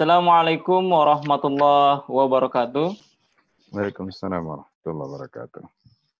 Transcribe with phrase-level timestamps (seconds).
[0.00, 2.96] Assalamualaikum warahmatullahi wabarakatuh.
[3.68, 5.60] Waalaikumsalam warahmatullahi wabarakatuh.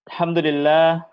[0.05, 1.09] Alhamdulillah.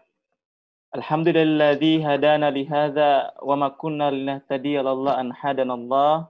[0.91, 6.27] Alhamdulilladzi hadana li hadza wa ma kunna linahtadiya laula an hadanallah.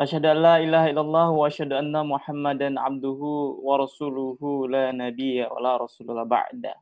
[0.00, 5.60] Asyhadu an la ilaha illallah wa asyhadu anna Muhammadan abduhu wa rasuluhu la nabiyya wa
[5.60, 6.72] la rasulullah ba'da.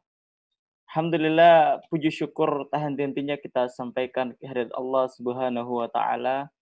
[0.86, 6.53] Alhamdulillah puji syukur tahan hentinya kita sampaikan kehadirat Allah Subhanahu wa taala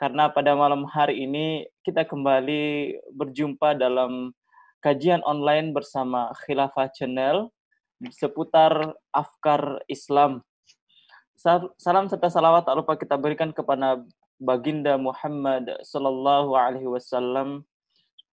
[0.00, 4.32] karena pada malam hari ini kita kembali berjumpa dalam
[4.80, 7.52] kajian online bersama Khilafah Channel
[8.08, 10.40] seputar afkar Islam.
[11.76, 14.00] Salam serta salawat tak lupa kita berikan kepada
[14.40, 17.68] baginda Muhammad Sallallahu Alaihi Wasallam,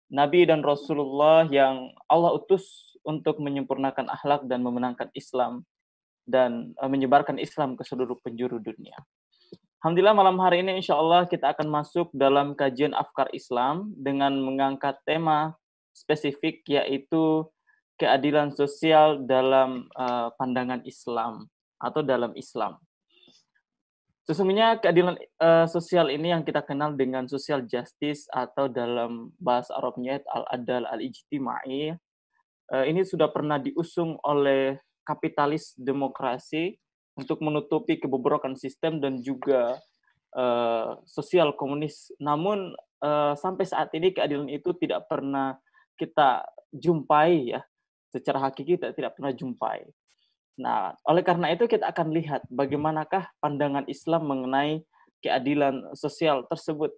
[0.07, 5.67] Nabi dan Rasulullah yang Allah utus untuk menyempurnakan akhlak dan memenangkan Islam
[6.23, 8.95] dan eh, menyebarkan Islam ke seluruh penjuru dunia.
[9.77, 14.97] Alhamdulillah malam hari ini insya Allah kita akan masuk dalam kajian Afkar Islam dengan mengangkat
[15.05, 15.53] tema
[15.93, 17.45] spesifik yaitu
[18.01, 21.45] keadilan sosial dalam uh, pandangan Islam
[21.77, 22.81] atau dalam Islam.
[24.25, 30.25] Sesungguhnya keadilan uh, sosial ini yang kita kenal dengan social justice atau dalam bahasa Arabnya
[30.25, 31.93] al-adal al-ijtimai
[32.73, 36.81] uh, ini sudah pernah diusung oleh kapitalis demokrasi
[37.17, 39.81] untuk menutupi kebobrokan sistem dan juga
[40.37, 42.13] uh, sosial komunis.
[42.21, 45.57] Namun uh, sampai saat ini keadilan itu tidak pernah
[45.97, 47.61] kita jumpai ya
[48.13, 49.83] secara hakiki kita tidak pernah jumpai.
[50.57, 54.81] Nah, oleh karena itu kita akan lihat bagaimanakah pandangan Islam mengenai
[55.21, 56.93] keadilan sosial tersebut.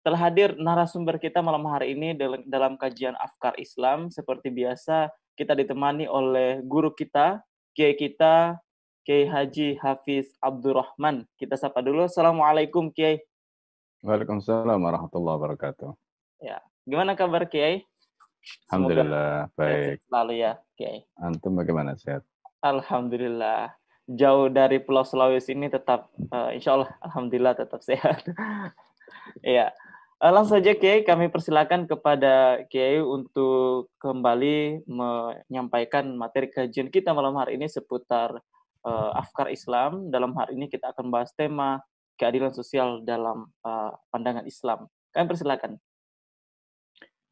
[0.00, 2.16] Telah hadir narasumber kita malam hari ini
[2.46, 4.08] dalam kajian Afkar Islam.
[4.08, 7.42] Seperti biasa, kita ditemani oleh guru kita,
[7.74, 8.56] Kiai kita,
[9.00, 11.24] Kiai Haji Hafiz Abdurrahman.
[11.40, 12.04] Kita sapa dulu.
[12.04, 13.16] Assalamualaikum, Kiai.
[14.04, 15.90] Waalaikumsalam warahmatullahi wabarakatuh.
[16.44, 17.84] Ya, gimana kabar Kiai?
[18.68, 20.04] Alhamdulillah, baik.
[20.12, 21.04] Lalu ya, Kiai.
[21.16, 22.24] Antum bagaimana sehat?
[22.60, 23.72] Alhamdulillah.
[24.04, 28.20] Jauh dari Pulau Sulawesi ini tetap, uh, insya Allah, Alhamdulillah tetap sehat.
[29.40, 29.72] Iya.
[30.20, 37.32] uh, langsung saja Kiai, kami persilakan kepada Kiai untuk kembali menyampaikan materi kajian kita malam
[37.40, 38.44] hari ini seputar
[38.84, 40.08] uh, afkar Islam.
[40.08, 41.80] Dalam hari ini kita akan bahas tema
[42.20, 44.88] keadilan sosial dalam uh, pandangan Islam.
[45.10, 45.80] Kami persilakan.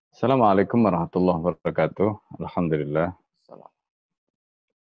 [0.09, 2.41] Assalamualaikum warahmatullahi wabarakatuh.
[2.43, 3.15] Alhamdulillah.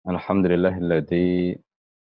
[0.02, 1.54] Alhamdulillahilladzi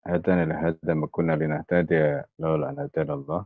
[0.08, 3.40] hadana lihada ma kunna linahtadiya laula an hadana Allah.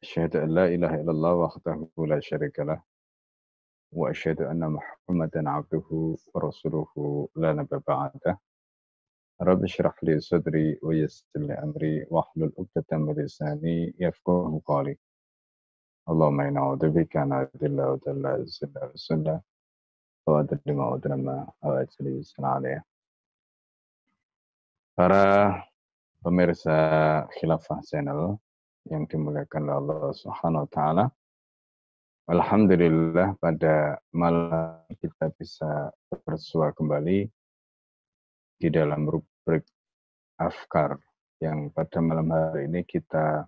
[0.00, 2.80] Asyhadu an la ilaha illallah wahdahu la syarika lah.
[3.92, 8.40] Wa asyhadu anna Muhammadan abduhu wa rasuluhu la nabiyya ba'dah.
[9.40, 14.92] Rabbi shrah li sadri wa yassir li amri wahlul 'uqdatam min lisani yafqahu qawli.
[16.04, 17.96] Allahumma inna a'udzu bika an adilla
[20.28, 22.84] wa lima udrima awajli alaihi.
[24.92, 25.24] Para
[26.20, 26.76] pemirsa
[27.32, 28.36] Khilafah Channel
[28.92, 31.04] yang dimuliakan oleh Allah Subhanahu wa taala.
[32.28, 35.88] Alhamdulillah pada malam kita bisa
[36.28, 37.24] bersua kembali
[38.60, 39.29] di dalam rubrik
[40.40, 40.96] Afkar
[41.40, 43.44] yang pada malam hari ini kita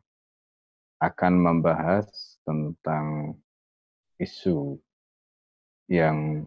[1.01, 3.37] akan membahas tentang
[4.21, 4.77] isu
[5.91, 6.47] yang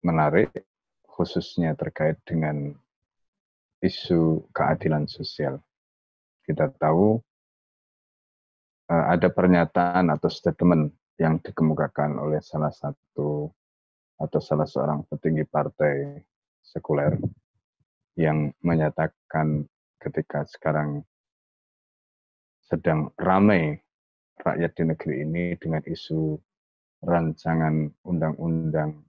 [0.00, 0.50] menarik
[1.04, 2.72] khususnya terkait dengan
[3.84, 5.60] isu keadilan sosial.
[6.46, 7.20] Kita tahu
[8.88, 10.90] uh, ada pernyataan atau statement
[11.20, 13.52] yang dikemukakan oleh salah satu
[14.16, 16.24] atau salah seorang petinggi partai
[16.64, 17.20] sekuler
[18.20, 19.64] yang menyatakan
[19.96, 21.00] ketika sekarang
[22.60, 23.80] sedang ramai
[24.44, 26.36] rakyat di negeri ini dengan isu
[27.00, 29.00] rancangan undang-undang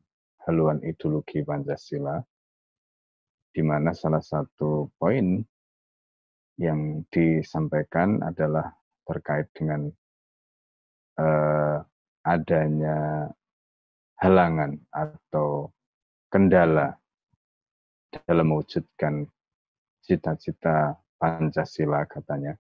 [0.48, 2.24] haluan ideologi Pancasila,
[3.52, 5.44] di mana salah satu poin
[6.56, 8.72] yang disampaikan adalah
[9.04, 9.92] terkait dengan
[11.20, 11.84] uh,
[12.24, 13.28] adanya
[14.24, 15.68] halangan atau
[16.32, 17.01] kendala
[18.12, 19.24] dalam mewujudkan
[20.04, 22.58] cita-cita Pancasila katanya,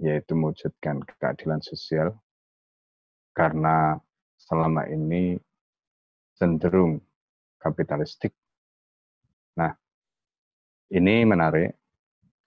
[0.00, 2.16] yaitu mewujudkan keadilan sosial
[3.36, 4.00] karena
[4.40, 5.36] selama ini
[6.38, 7.02] cenderung
[7.60, 8.32] kapitalistik.
[9.60, 9.76] Nah,
[10.94, 11.76] ini menarik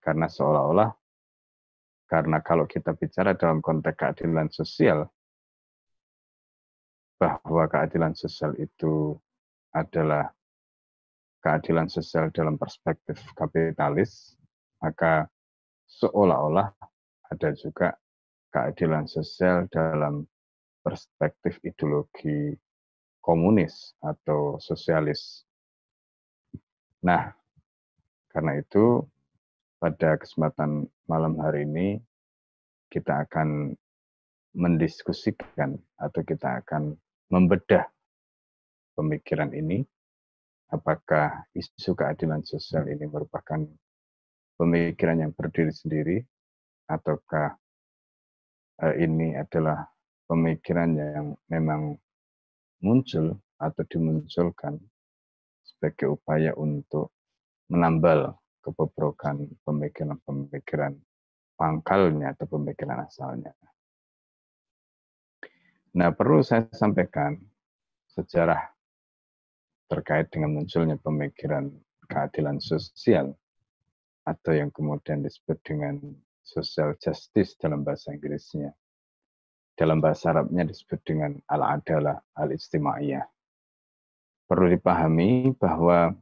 [0.02, 0.90] karena seolah-olah
[2.10, 5.10] karena kalau kita bicara dalam konteks keadilan sosial,
[7.18, 9.16] bahwa keadilan sosial itu
[9.74, 10.30] adalah
[11.44, 14.40] keadilan sosial dalam perspektif kapitalis,
[14.80, 15.28] maka
[15.92, 16.72] seolah-olah
[17.28, 17.92] ada juga
[18.56, 20.24] keadilan sosial dalam
[20.80, 22.56] perspektif ideologi
[23.20, 25.44] komunis atau sosialis.
[27.04, 27.36] Nah,
[28.32, 29.04] karena itu
[29.84, 32.00] pada kesempatan malam hari ini
[32.88, 33.76] kita akan
[34.56, 36.96] mendiskusikan atau kita akan
[37.28, 37.90] membedah
[38.94, 39.84] pemikiran ini
[40.74, 43.62] apakah isu keadilan sosial ini merupakan
[44.58, 46.18] pemikiran yang berdiri sendiri
[46.90, 47.54] ataukah
[48.82, 49.86] eh, ini adalah
[50.26, 51.94] pemikiran yang memang
[52.82, 54.82] muncul atau dimunculkan
[55.62, 57.14] sebagai upaya untuk
[57.70, 58.34] menambal
[58.66, 60.98] kebobrokan pemikiran-pemikiran
[61.54, 63.54] pangkalnya atau pemikiran asalnya.
[65.94, 67.38] Nah, perlu saya sampaikan
[68.10, 68.73] sejarah
[69.94, 71.70] terkait dengan munculnya pemikiran
[72.10, 73.38] keadilan sosial
[74.26, 76.02] atau yang kemudian disebut dengan
[76.42, 78.74] social justice dalam bahasa Inggrisnya
[79.74, 83.26] dalam bahasa Arabnya disebut dengan al-adalah al-istimaiyah.
[84.46, 86.14] Perlu dipahami bahwa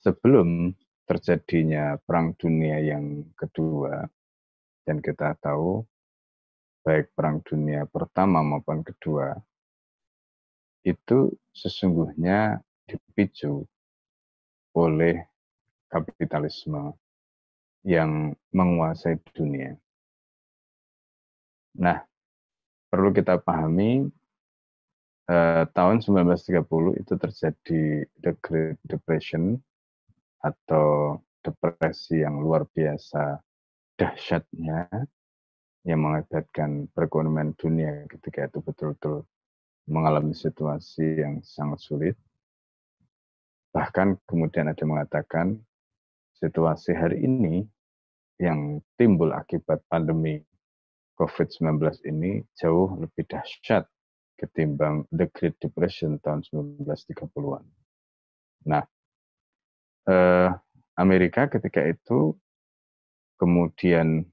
[0.00, 0.72] sebelum
[1.04, 4.08] terjadinya Perang Dunia yang kedua,
[4.88, 5.84] dan kita tahu
[6.80, 9.36] baik Perang Dunia pertama maupun kedua,
[10.86, 13.66] itu sesungguhnya dipicu
[14.78, 15.26] oleh
[15.90, 16.94] kapitalisme
[17.82, 19.74] yang menguasai dunia.
[21.74, 22.06] Nah,
[22.86, 24.06] perlu kita pahami
[25.26, 27.82] eh, tahun 1930 itu terjadi
[28.22, 29.58] the Great Depression
[30.38, 33.42] atau depresi yang luar biasa
[33.98, 34.86] dahsyatnya
[35.86, 39.22] yang mengakibatkan perekonomian dunia ketika itu betul-betul
[39.86, 42.16] mengalami situasi yang sangat sulit.
[43.70, 45.46] Bahkan kemudian ada yang mengatakan
[46.36, 47.64] situasi hari ini
[48.36, 50.42] yang timbul akibat pandemi
[51.16, 51.80] COVID-19
[52.12, 53.88] ini jauh lebih dahsyat
[54.36, 57.64] ketimbang The Great Depression tahun 1930-an.
[58.68, 58.84] Nah,
[60.04, 60.50] eh,
[61.00, 62.36] Amerika ketika itu
[63.40, 64.28] kemudian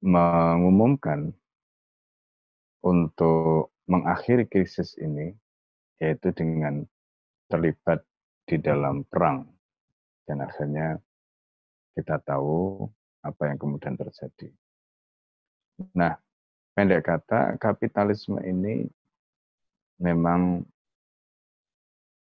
[0.00, 1.32] mengumumkan
[2.80, 5.34] untuk mengakhiri krisis ini,
[6.02, 6.82] yaitu dengan
[7.50, 8.02] terlibat
[8.46, 9.46] di dalam perang.
[10.26, 10.98] Dan akhirnya
[11.94, 12.84] kita tahu
[13.22, 14.50] apa yang kemudian terjadi.
[15.94, 16.14] Nah,
[16.74, 18.86] pendek kata, kapitalisme ini
[20.02, 20.66] memang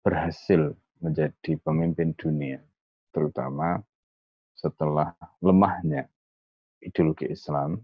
[0.05, 0.71] berhasil
[1.01, 2.61] menjadi pemimpin dunia,
[3.09, 3.81] terutama
[4.55, 5.11] setelah
[5.43, 6.07] lemahnya
[6.79, 7.81] ideologi Islam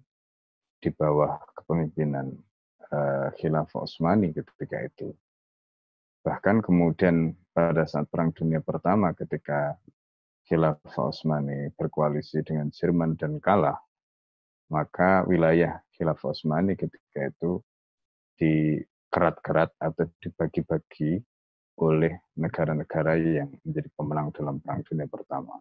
[0.82, 2.32] di bawah kepemimpinan
[3.40, 5.16] Khilafah Utsmani ketika itu.
[6.22, 9.80] Bahkan kemudian pada saat Perang Dunia Pertama ketika
[10.46, 13.80] Khilafah Utsmani berkoalisi dengan Jerman dan kalah,
[14.68, 17.64] maka wilayah Khilafah Utsmani ketika itu
[18.36, 21.24] dikerat-kerat atau dibagi-bagi
[21.80, 25.56] oleh negara-negara yang menjadi pemenang dalam Perang Dunia Pertama.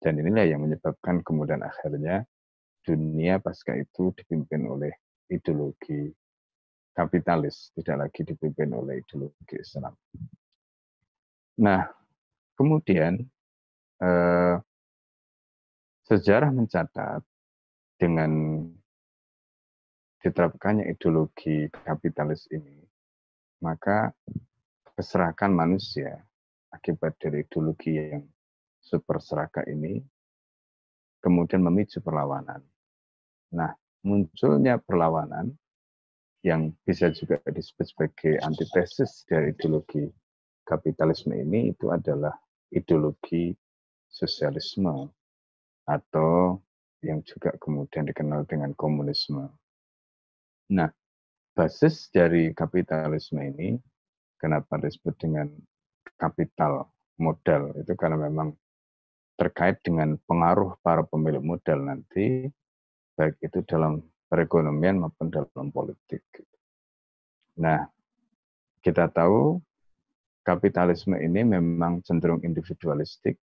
[0.00, 2.24] Dan inilah yang menyebabkan kemudian akhirnya
[2.80, 4.92] dunia pasca itu dipimpin oleh
[5.28, 6.08] ideologi
[7.00, 9.96] kapitalis, tidak lagi dipimpin oleh ideologi Islam.
[11.64, 11.88] Nah,
[12.52, 13.16] kemudian
[14.04, 14.56] eh,
[16.04, 17.24] sejarah mencatat
[17.96, 18.64] dengan
[20.20, 22.84] diterapkannya ideologi kapitalis ini,
[23.64, 24.12] maka
[24.92, 26.20] keserakahan manusia
[26.68, 28.24] akibat dari ideologi yang
[28.80, 30.00] super serakah ini
[31.24, 32.60] kemudian memicu perlawanan.
[33.56, 33.72] Nah,
[34.04, 35.52] munculnya perlawanan
[36.40, 40.08] yang bisa juga disebut sebagai antitesis dari ideologi
[40.64, 42.32] kapitalisme ini itu adalah
[42.72, 43.52] ideologi
[44.08, 45.10] sosialisme
[45.84, 46.56] atau
[47.02, 49.50] yang juga kemudian dikenal dengan komunisme.
[50.70, 50.88] Nah,
[51.56, 53.76] basis dari kapitalisme ini
[54.38, 55.48] kenapa disebut dengan
[56.16, 56.88] kapital
[57.20, 58.56] modal itu karena memang
[59.36, 62.48] terkait dengan pengaruh para pemilik modal nanti
[63.16, 66.22] baik itu dalam perekonomian maupun dalam politik.
[67.58, 67.82] Nah,
[68.78, 69.58] kita tahu
[70.46, 73.36] kapitalisme ini memang cenderung individualistik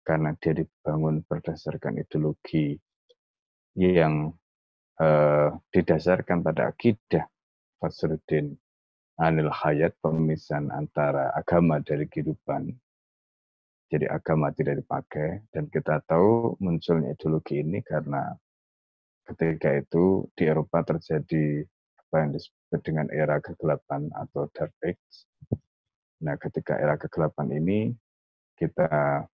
[0.00, 2.76] karena dia dibangun berdasarkan ideologi
[3.76, 4.32] yang
[4.98, 7.28] uh, didasarkan pada akidah
[7.78, 8.56] Fasruddin
[9.20, 12.74] Anil Hayat pemisahan antara agama dari kehidupan.
[13.92, 18.34] Jadi agama tidak dipakai dan kita tahu munculnya ideologi ini karena
[19.24, 21.64] ketika itu di Eropa terjadi
[21.96, 25.26] apa yang disebut dengan era kegelapan atau dark age.
[26.22, 27.90] Nah, ketika era kegelapan ini
[28.54, 28.86] kita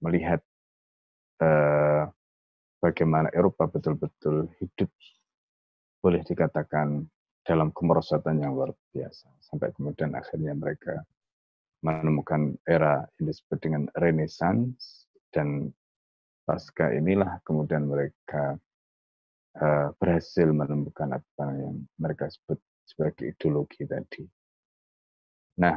[0.05, 0.45] melihat
[1.40, 2.05] eh,
[2.83, 4.90] bagaimana Eropa betul-betul hidup
[6.05, 7.02] boleh dikatakan
[7.47, 11.02] dalam kemerosotan yang luar biasa sampai kemudian akhirnya mereka
[11.81, 15.71] menemukan era yang disebut dengan Renaissance dan
[16.47, 18.59] pasca inilah kemudian mereka
[19.60, 24.25] uh, berhasil menemukan apa yang mereka sebut sebagai ideologi tadi.
[25.60, 25.76] Nah,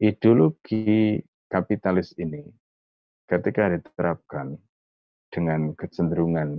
[0.00, 2.42] ideologi kapitalis ini
[3.30, 4.58] ketika diterapkan
[5.30, 6.58] dengan kecenderungan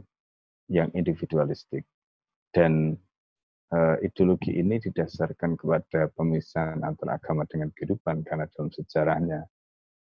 [0.71, 1.83] yang individualistik
[2.55, 2.95] dan
[3.75, 9.43] uh, ideologi ini didasarkan kepada pemisahan antara agama dengan kehidupan karena dalam sejarahnya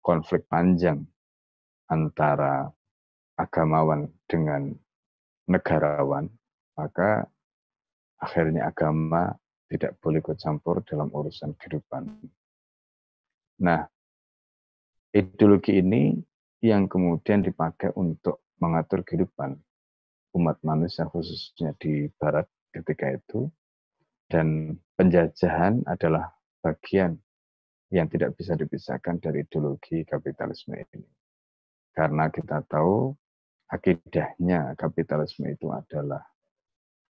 [0.01, 1.05] konflik panjang
[1.93, 2.71] antara
[3.37, 4.73] agamawan dengan
[5.47, 6.27] negarawan,
[6.75, 7.25] maka
[8.19, 9.33] akhirnya agama
[9.67, 12.07] tidak boleh ikut campur dalam urusan kehidupan.
[13.63, 13.83] Nah,
[15.11, 16.15] ideologi ini
[16.63, 19.57] yang kemudian dipakai untuk mengatur kehidupan
[20.37, 23.49] umat manusia khususnya di barat ketika itu
[24.29, 27.17] dan penjajahan adalah bagian
[27.89, 31.07] yang tidak bisa dipisahkan dari ideologi kapitalisme ini.
[31.95, 33.15] Karena kita tahu
[33.71, 36.23] akidahnya kapitalisme itu adalah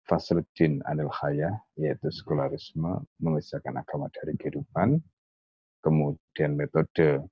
[0.04, 1.49] Fasluddin anil khaya,
[1.80, 5.00] yaitu sekularisme, memisahkan agama dari kehidupan.
[5.80, 7.25] Kemudian metode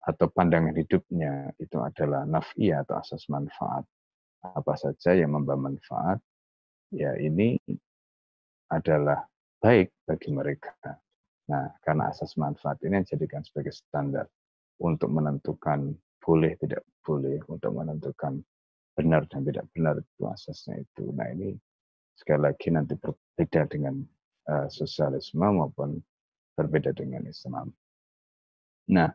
[0.00, 3.84] atau pandangan hidupnya itu adalah nafi atau asas manfaat.
[4.40, 6.16] Apa saja yang membawa manfaat,
[6.88, 7.60] ya ini
[8.72, 9.28] adalah
[9.60, 10.72] baik bagi mereka.
[11.48, 14.24] Nah, karena asas manfaat ini dijadikan sebagai standar
[14.80, 15.92] untuk menentukan
[16.28, 18.36] boleh tidak boleh untuk menentukan
[18.92, 21.08] benar dan tidak benar itu asasnya itu.
[21.16, 21.56] Nah ini
[22.12, 24.04] sekali lagi nanti berbeda dengan
[24.52, 25.96] uh, sosialisme maupun
[26.52, 27.72] berbeda dengan Islam.
[28.92, 29.08] Nah,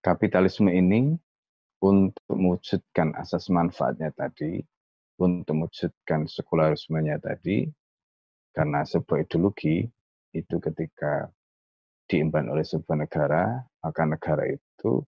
[0.00, 1.12] kapitalisme ini
[1.84, 4.64] untuk mewujudkan asas manfaatnya tadi,
[5.20, 7.68] untuk mewujudkan sekularismenya tadi,
[8.56, 9.84] karena sebuah ideologi
[10.32, 11.28] itu ketika
[12.06, 15.02] diimban oleh sebuah negara, maka negara itu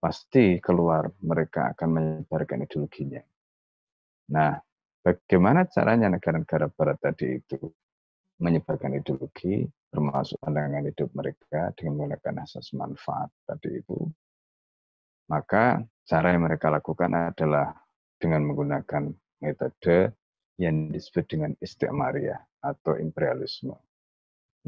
[0.00, 3.20] pasti keluar mereka akan menyebarkan ideologinya.
[4.32, 4.56] Nah,
[5.04, 7.60] bagaimana caranya negara-negara barat tadi itu
[8.40, 14.00] menyebarkan ideologi, termasuk pandangan hidup mereka dengan menggunakan asas manfaat tadi itu,
[15.28, 17.76] maka cara yang mereka lakukan adalah
[18.16, 19.12] dengan menggunakan
[19.44, 20.16] metode
[20.56, 23.76] yang disebut dengan istiqmariyah atau imperialisme.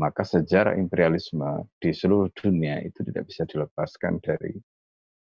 [0.01, 4.57] Maka sejarah imperialisme di seluruh dunia itu tidak bisa dilepaskan dari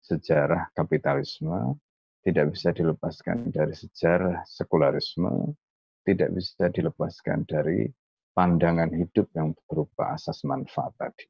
[0.01, 1.77] sejarah kapitalisme,
[2.21, 5.57] tidak bisa dilepaskan dari sejarah sekularisme,
[6.05, 7.89] tidak bisa dilepaskan dari
[8.37, 11.27] pandangan hidup yang berupa asas manfaat tadi.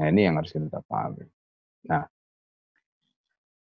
[0.00, 1.24] Nah ini yang harus kita pahami.
[1.88, 2.04] Nah,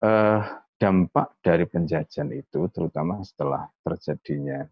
[0.04, 0.42] eh,
[0.76, 4.64] dampak dari penjajahan itu terutama setelah terjadinya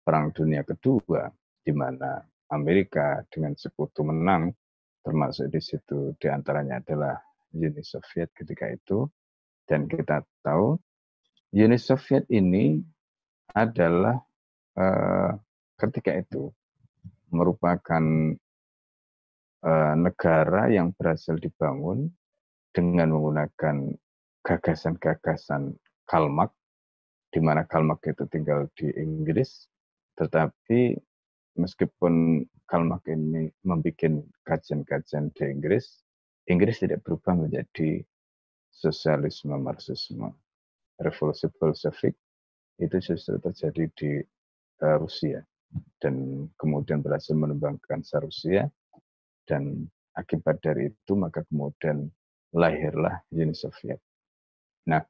[0.00, 1.26] Perang Dunia Kedua,
[1.60, 4.50] di mana Amerika dengan sekutu menang,
[5.02, 7.14] termasuk di situ di antaranya adalah
[7.54, 9.06] Uni Soviet ketika itu.
[9.66, 10.74] Dan kita tahu
[11.54, 12.82] Uni Soviet ini
[13.54, 14.18] adalah
[14.78, 15.34] uh,
[15.78, 16.50] ketika itu
[17.30, 18.04] merupakan
[19.62, 22.10] uh, negara yang berhasil dibangun
[22.70, 23.94] dengan menggunakan
[24.46, 25.74] gagasan-gagasan
[26.06, 26.50] Kalmak,
[27.30, 29.66] di mana Kalmak itu tinggal di Inggris,
[30.18, 30.98] tetapi
[31.58, 36.02] meskipun Kalmak ini membuat kajian-kajian di Inggris,
[36.50, 38.02] Inggris tidak berubah menjadi
[38.74, 40.34] sosialisme Marxisme.
[40.98, 42.12] Revolusi Bolshevik
[42.82, 44.20] itu justru terjadi di
[44.84, 45.40] uh, Rusia
[46.02, 48.68] dan kemudian berhasil menumbangkan Rusia
[49.46, 49.86] dan
[50.18, 52.10] akibat dari itu maka kemudian
[52.52, 54.02] lahirlah Uni Soviet.
[54.90, 55.00] Nah,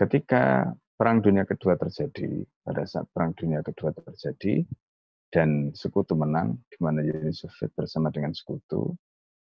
[0.00, 4.64] ketika Perang Dunia Kedua terjadi, pada saat Perang Dunia Kedua terjadi
[5.28, 8.94] dan sekutu menang, di mana Uni Soviet bersama dengan sekutu,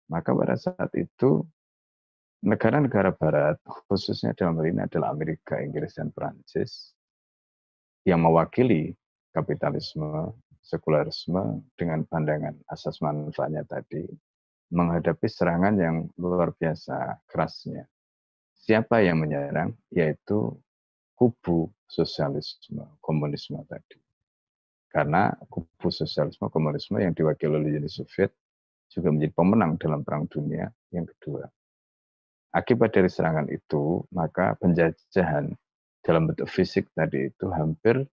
[0.09, 1.45] maka pada saat itu
[2.45, 3.57] negara-negara barat,
[3.89, 6.95] khususnya dalam hal ini adalah Amerika, Inggris, dan Perancis,
[8.07, 8.95] yang mewakili
[9.35, 14.07] kapitalisme, sekularisme dengan pandangan asas manfaatnya tadi,
[14.73, 17.89] menghadapi serangan yang luar biasa kerasnya.
[18.53, 19.73] Siapa yang menyerang?
[19.89, 20.53] Yaitu
[21.17, 23.97] kubu sosialisme, komunisme tadi.
[24.93, 28.33] Karena kubu sosialisme, komunisme yang diwakili oleh Uni Soviet
[28.89, 31.45] juga menjadi pemenang dalam Perang Dunia yang kedua.
[32.57, 35.53] Akibat dari serangan itu, maka penjajahan
[36.01, 38.09] dalam bentuk fisik tadi itu hampir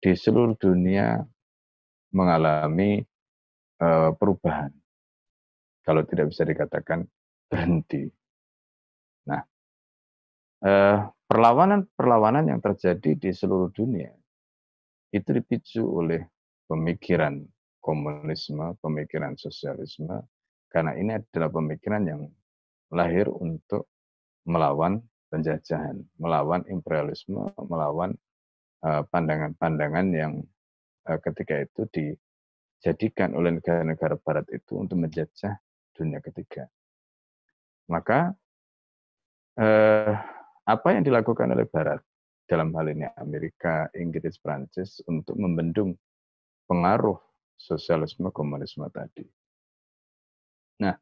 [0.00, 1.20] di seluruh dunia
[2.16, 3.04] mengalami
[3.84, 4.72] uh, perubahan.
[5.84, 7.04] Kalau tidak bisa dikatakan
[7.46, 8.10] berhenti.
[9.26, 9.42] Nah,
[11.30, 14.10] perlawanan-perlawanan yang terjadi di seluruh dunia
[15.14, 16.26] itu dipicu oleh
[16.66, 17.38] pemikiran
[17.86, 20.26] komunisme, pemikiran sosialisme,
[20.66, 22.26] karena ini adalah pemikiran yang
[22.90, 23.86] lahir untuk
[24.42, 24.98] melawan
[25.30, 28.18] penjajahan, melawan imperialisme, melawan
[28.82, 30.32] pandangan-pandangan yang
[31.22, 35.58] ketika itu dijadikan oleh negara-negara barat itu untuk menjajah
[35.94, 36.66] dunia ketiga.
[37.90, 38.34] Maka
[39.58, 40.14] eh,
[40.66, 42.02] apa yang dilakukan oleh barat
[42.46, 45.94] dalam hal ini Amerika, Inggris, Prancis untuk membendung
[46.70, 47.18] pengaruh
[47.56, 49.24] sosialisme komunisme tadi.
[50.80, 50.94] Nah,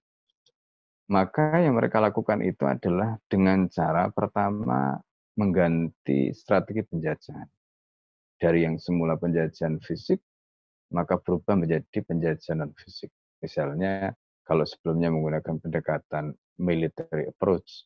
[1.11, 4.97] maka yang mereka lakukan itu adalah dengan cara pertama
[5.35, 7.51] mengganti strategi penjajahan.
[8.39, 10.23] Dari yang semula penjajahan fisik,
[10.95, 13.11] maka berubah menjadi penjajahan non fisik.
[13.43, 14.15] Misalnya,
[14.47, 17.85] kalau sebelumnya menggunakan pendekatan military approach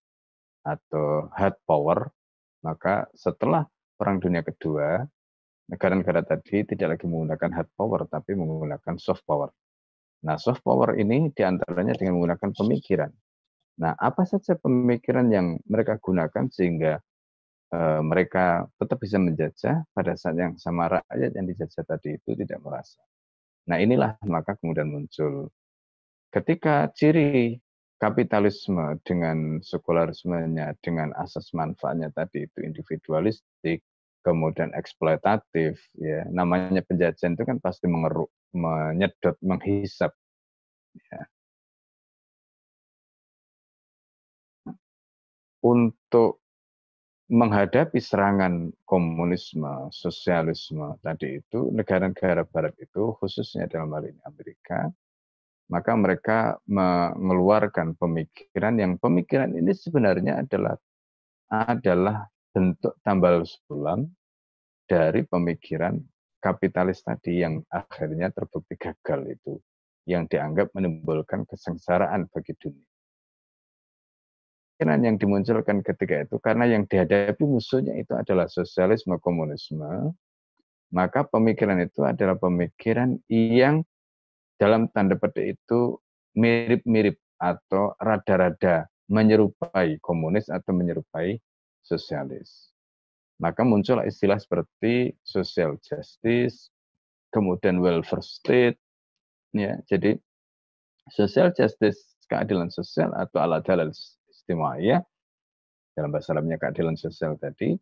[0.62, 2.12] atau hard power,
[2.60, 3.64] maka setelah
[3.98, 5.02] Perang Dunia Kedua,
[5.68, 9.52] negara-negara tadi tidak lagi menggunakan hard power, tapi menggunakan soft power.
[10.24, 13.12] Nah, soft power ini di antaranya dengan menggunakan pemikiran.
[13.78, 16.98] Nah, apa saja pemikiran yang mereka gunakan sehingga
[17.70, 22.58] uh, mereka tetap bisa menjajah pada saat yang sama rakyat yang dijajah tadi itu tidak
[22.64, 22.98] merasa.
[23.70, 25.52] Nah, inilah maka kemudian muncul
[26.32, 27.60] ketika ciri
[27.98, 33.82] kapitalisme dengan sekularismenya, dengan asas manfaatnya tadi itu individualistik,
[34.26, 40.12] kemudian eksploitatif ya namanya penjajahan itu kan pasti mengeruk menyedot menghisap
[41.10, 41.22] ya.
[45.62, 46.40] untuk
[47.28, 54.88] menghadapi serangan komunisme, sosialisme tadi itu, negara-negara barat itu, khususnya dalam hal ini Amerika,
[55.68, 60.80] maka mereka mengeluarkan pemikiran yang pemikiran ini sebenarnya adalah
[61.52, 62.24] adalah
[62.58, 64.10] bentuk tambal sulam
[64.90, 65.94] dari pemikiran
[66.42, 69.62] kapitalis tadi yang akhirnya terbukti gagal itu,
[70.10, 72.82] yang dianggap menimbulkan kesengsaraan bagi dunia.
[74.74, 80.10] Pemikiran yang dimunculkan ketika itu, karena yang dihadapi musuhnya itu adalah sosialisme komunisme,
[80.90, 83.86] maka pemikiran itu adalah pemikiran yang
[84.58, 86.02] dalam tanda petik itu
[86.34, 91.38] mirip-mirip atau rada-rada menyerupai komunis atau menyerupai
[91.88, 92.68] sosialis.
[93.40, 96.68] Maka muncul istilah seperti social justice,
[97.32, 98.76] kemudian welfare state,
[99.56, 99.78] ya.
[99.88, 100.18] Jadi
[101.08, 103.90] social justice keadilan sosial atau alat dalal
[104.80, 105.04] ya
[105.92, 107.76] dalam bahasa Arabnya keadilan sosial tadi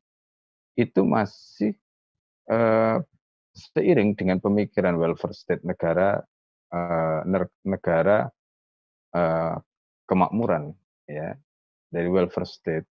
[0.75, 1.79] itu masih
[2.51, 2.99] eh,
[3.55, 6.27] seiring dengan pemikiran welfare state negara
[6.75, 7.21] eh,
[7.63, 8.27] negara
[9.15, 9.57] eh,
[10.11, 10.75] kemakmuran
[11.07, 11.39] ya
[11.91, 12.87] dari welfare state.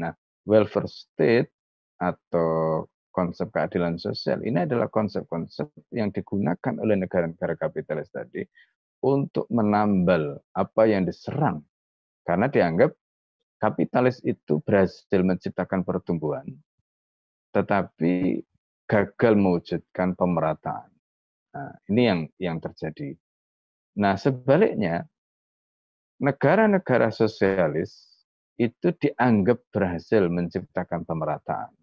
[0.00, 1.50] Nah, welfare state
[2.00, 8.42] atau konsep keadilan sosial ini adalah konsep-konsep yang digunakan oleh negara-negara kapitalis tadi
[9.04, 11.62] untuk menambal apa yang diserang
[12.26, 12.90] karena dianggap
[13.62, 16.44] kapitalis itu berhasil menciptakan pertumbuhan
[17.54, 18.42] tetapi
[18.90, 20.90] gagal mewujudkan pemerataan.
[21.54, 23.14] Nah, ini yang yang terjadi.
[23.94, 25.06] Nah, sebaliknya
[26.18, 28.13] negara-negara sosialis
[28.54, 31.74] itu dianggap berhasil menciptakan pemerataan.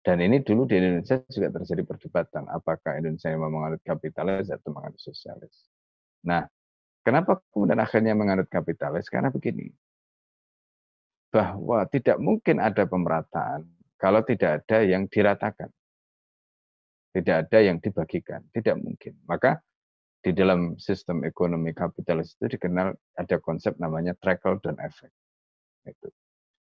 [0.00, 4.96] Dan ini dulu di Indonesia juga terjadi perdebatan, apakah Indonesia yang menganut kapitalis atau menganut
[4.96, 5.68] sosialis.
[6.24, 6.48] Nah,
[7.04, 9.12] kenapa kemudian akhirnya menganut kapitalis?
[9.12, 9.68] Karena begini,
[11.28, 13.68] bahwa tidak mungkin ada pemerataan
[14.00, 15.68] kalau tidak ada yang diratakan.
[17.10, 19.18] Tidak ada yang dibagikan, tidak mungkin.
[19.26, 19.58] Maka
[20.22, 25.10] di dalam sistem ekonomi kapitalis itu dikenal ada konsep namanya trickle down effect.
[25.90, 26.08] Itu.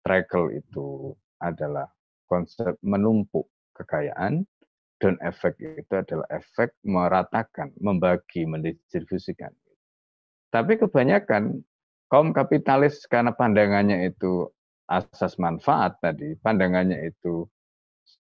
[0.07, 1.91] Trickle itu adalah
[2.31, 4.47] konsep menumpuk kekayaan
[4.99, 9.55] dan efek itu adalah efek meratakan, membagi, mendistribusikan.
[10.51, 11.63] Tapi kebanyakan
[12.11, 14.51] kaum kapitalis karena pandangannya itu
[14.91, 17.47] asas manfaat tadi, pandangannya itu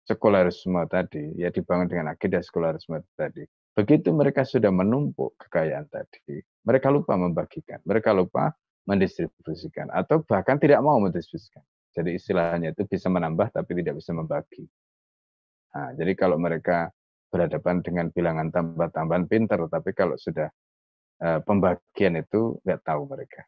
[0.06, 3.42] sekularisme tadi, ya dibangun dengan agenda sekularisme tadi.
[3.74, 8.52] Begitu mereka sudah menumpuk kekayaan tadi, mereka lupa membagikan, mereka lupa
[8.88, 11.60] mendistribusikan atau bahkan tidak mau mendistribusikan.
[11.92, 14.64] Jadi istilahnya itu bisa menambah tapi tidak bisa membagi.
[15.76, 16.88] Nah, jadi kalau mereka
[17.28, 20.48] berhadapan dengan bilangan tambah-tambahan pinter, tapi kalau sudah
[21.20, 23.44] uh, pembagian itu nggak tahu mereka.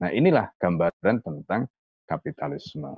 [0.00, 1.66] Nah inilah gambaran tentang
[2.08, 2.94] kapitalisme.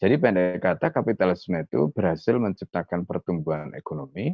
[0.00, 4.32] Jadi pendek kata kapitalisme itu berhasil menciptakan pertumbuhan ekonomi.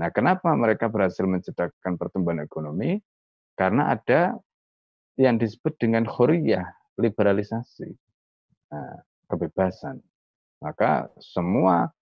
[0.00, 2.98] Nah kenapa mereka berhasil menciptakan pertumbuhan ekonomi?
[3.54, 4.34] Karena ada
[5.14, 6.66] yang disebut dengan khuriyah,
[6.98, 7.90] liberalisasi,
[8.70, 8.98] nah,
[9.30, 10.02] kebebasan.
[10.62, 11.92] Maka semua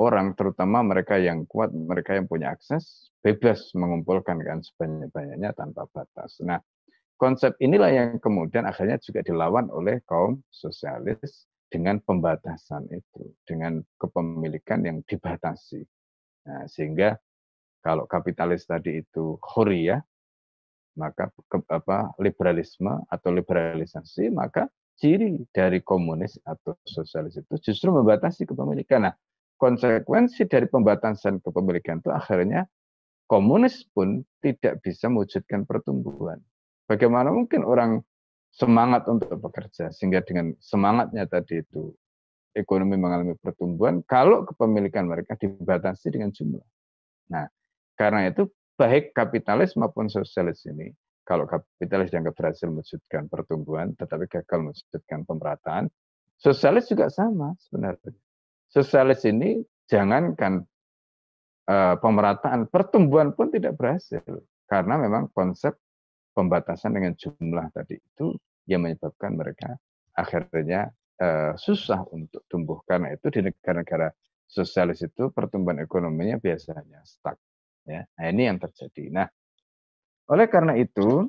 [0.00, 6.40] orang, terutama mereka yang kuat, mereka yang punya akses, bebas mengumpulkan kan sebanyak-banyaknya tanpa batas.
[6.40, 6.60] Nah,
[7.20, 14.84] konsep inilah yang kemudian akhirnya juga dilawan oleh kaum sosialis dengan pembatasan itu, dengan kepemilikan
[14.84, 15.84] yang dibatasi.
[16.48, 17.16] Nah, sehingga
[17.82, 19.40] kalau kapitalis tadi itu
[19.72, 19.98] ya,
[20.98, 24.68] maka ke, apa liberalisme atau liberalisasi, maka
[25.00, 29.08] ciri dari komunis atau sosialis itu justru membatasi kepemilikan.
[29.08, 29.14] Nah,
[29.56, 32.68] konsekuensi dari pembatasan kepemilikan itu akhirnya
[33.26, 36.38] komunis pun tidak bisa mewujudkan pertumbuhan.
[36.86, 38.04] Bagaimana mungkin orang
[38.52, 41.96] semangat untuk bekerja sehingga dengan semangatnya tadi itu
[42.52, 46.66] ekonomi mengalami pertumbuhan kalau kepemilikan mereka dibatasi dengan jumlah.
[47.32, 47.48] Nah,
[47.96, 48.44] karena itu
[48.82, 50.90] baik kapitalis maupun sosialis ini,
[51.22, 55.86] kalau kapitalis dianggap berhasil mewujudkan pertumbuhan, tetapi gagal mewujudkan pemerataan,
[56.34, 58.10] sosialis juga sama sebenarnya.
[58.74, 60.66] Sosialis ini jangankan
[61.70, 64.26] uh, pemerataan, pertumbuhan pun tidak berhasil
[64.66, 65.78] karena memang konsep
[66.34, 68.34] pembatasan dengan jumlah tadi itu
[68.66, 69.78] yang menyebabkan mereka
[70.16, 70.90] akhirnya
[71.22, 74.08] uh, susah untuk tumbuh karena itu di negara-negara
[74.48, 77.36] sosialis itu pertumbuhan ekonominya biasanya stuck
[77.82, 79.10] Ya, nah ini yang terjadi.
[79.10, 79.26] Nah,
[80.30, 81.26] oleh karena itu,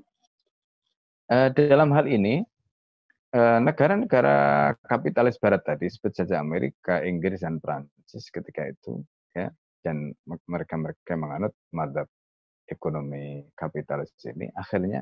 [1.34, 2.46] eh, dalam hal ini
[3.34, 4.38] eh, negara-negara
[4.86, 9.02] kapitalis Barat tadi, seperti Amerika, Inggris, dan Prancis ketika itu,
[9.34, 9.50] ya,
[9.82, 10.14] dan
[10.46, 12.06] mereka-mereka menganut madhab
[12.70, 15.02] ekonomi kapitalis ini, akhirnya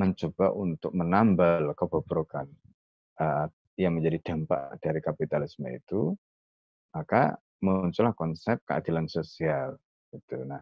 [0.00, 2.48] mencoba untuk menambal kebobrokan
[3.20, 6.16] uh, yang menjadi dampak dari kapitalisme itu,
[6.96, 9.76] maka muncullah konsep keadilan sosial.
[10.10, 10.42] Gitu.
[10.48, 10.58] Nah,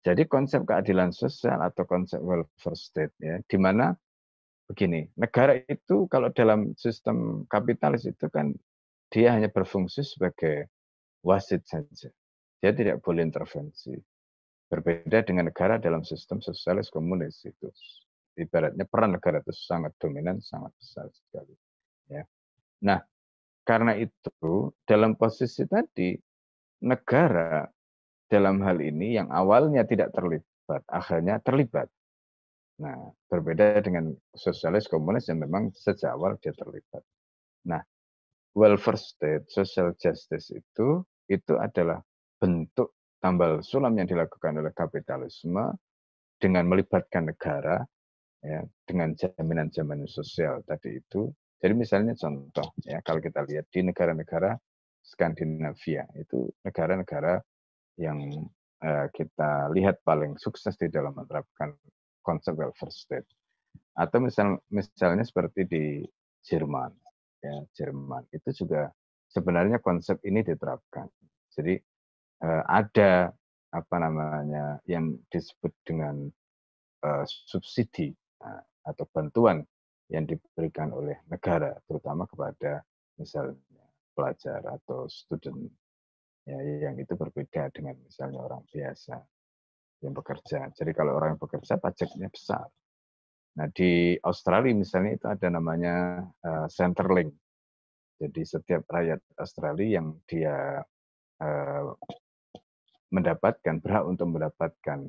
[0.00, 3.92] jadi konsep keadilan sosial atau konsep welfare state ya, di mana
[4.70, 8.54] begini, negara itu kalau dalam sistem kapitalis itu kan
[9.10, 10.70] dia hanya berfungsi sebagai
[11.26, 12.08] wasit saja.
[12.62, 13.92] Dia tidak boleh intervensi.
[14.70, 17.68] Berbeda dengan negara dalam sistem sosialis komunis itu.
[18.38, 21.54] Ibaratnya peran negara itu sangat dominan, sangat besar sekali.
[22.06, 22.22] Ya.
[22.86, 23.02] Nah,
[23.66, 26.14] karena itu dalam posisi tadi
[26.86, 27.66] negara
[28.30, 31.90] dalam hal ini yang awalnya tidak terlibat, akhirnya terlibat.
[32.80, 37.02] Nah, berbeda dengan sosialis komunis yang memang sejak awal dia terlibat.
[37.68, 37.82] Nah,
[38.56, 42.00] welfare state, social justice itu itu adalah
[42.40, 45.76] bentuk tambal sulam yang dilakukan oleh kapitalisme
[46.40, 47.84] dengan melibatkan negara
[48.40, 51.28] ya dengan jaminan-jaminan sosial tadi itu.
[51.60, 54.56] Jadi misalnya contoh ya kalau kita lihat di negara-negara
[55.04, 57.36] Skandinavia itu negara-negara
[57.98, 58.46] yang
[58.84, 61.74] uh, kita lihat paling sukses di dalam menerapkan
[62.22, 63.28] konsep welfare state.
[63.96, 65.84] Atau misal, misalnya seperti di
[66.46, 66.92] Jerman,
[67.42, 68.88] ya Jerman itu juga
[69.28, 71.08] sebenarnya konsep ini diterapkan.
[71.52, 71.74] Jadi
[72.46, 73.34] uh, ada
[73.70, 76.26] apa namanya yang disebut dengan
[77.06, 78.10] uh, subsidi
[78.82, 79.62] atau bantuan
[80.10, 82.82] yang diberikan oleh negara, terutama kepada
[83.14, 83.84] misalnya
[84.16, 85.70] pelajar atau student
[86.50, 89.14] ya yang itu berbeda dengan misalnya orang biasa
[90.02, 90.72] yang bekerja.
[90.74, 92.66] Jadi kalau orang yang bekerja pajaknya besar.
[93.60, 97.30] Nah di Australia misalnya itu ada namanya uh, Centerlink.
[98.20, 100.84] Jadi setiap rakyat Australia yang dia
[101.40, 101.84] uh,
[103.10, 105.08] mendapatkan berhak untuk mendapatkan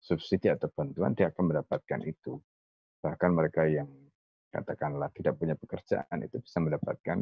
[0.00, 2.38] subsidi atau bantuan dia akan mendapatkan itu.
[3.02, 3.90] Bahkan mereka yang
[4.54, 7.18] katakanlah tidak punya pekerjaan itu bisa mendapatkan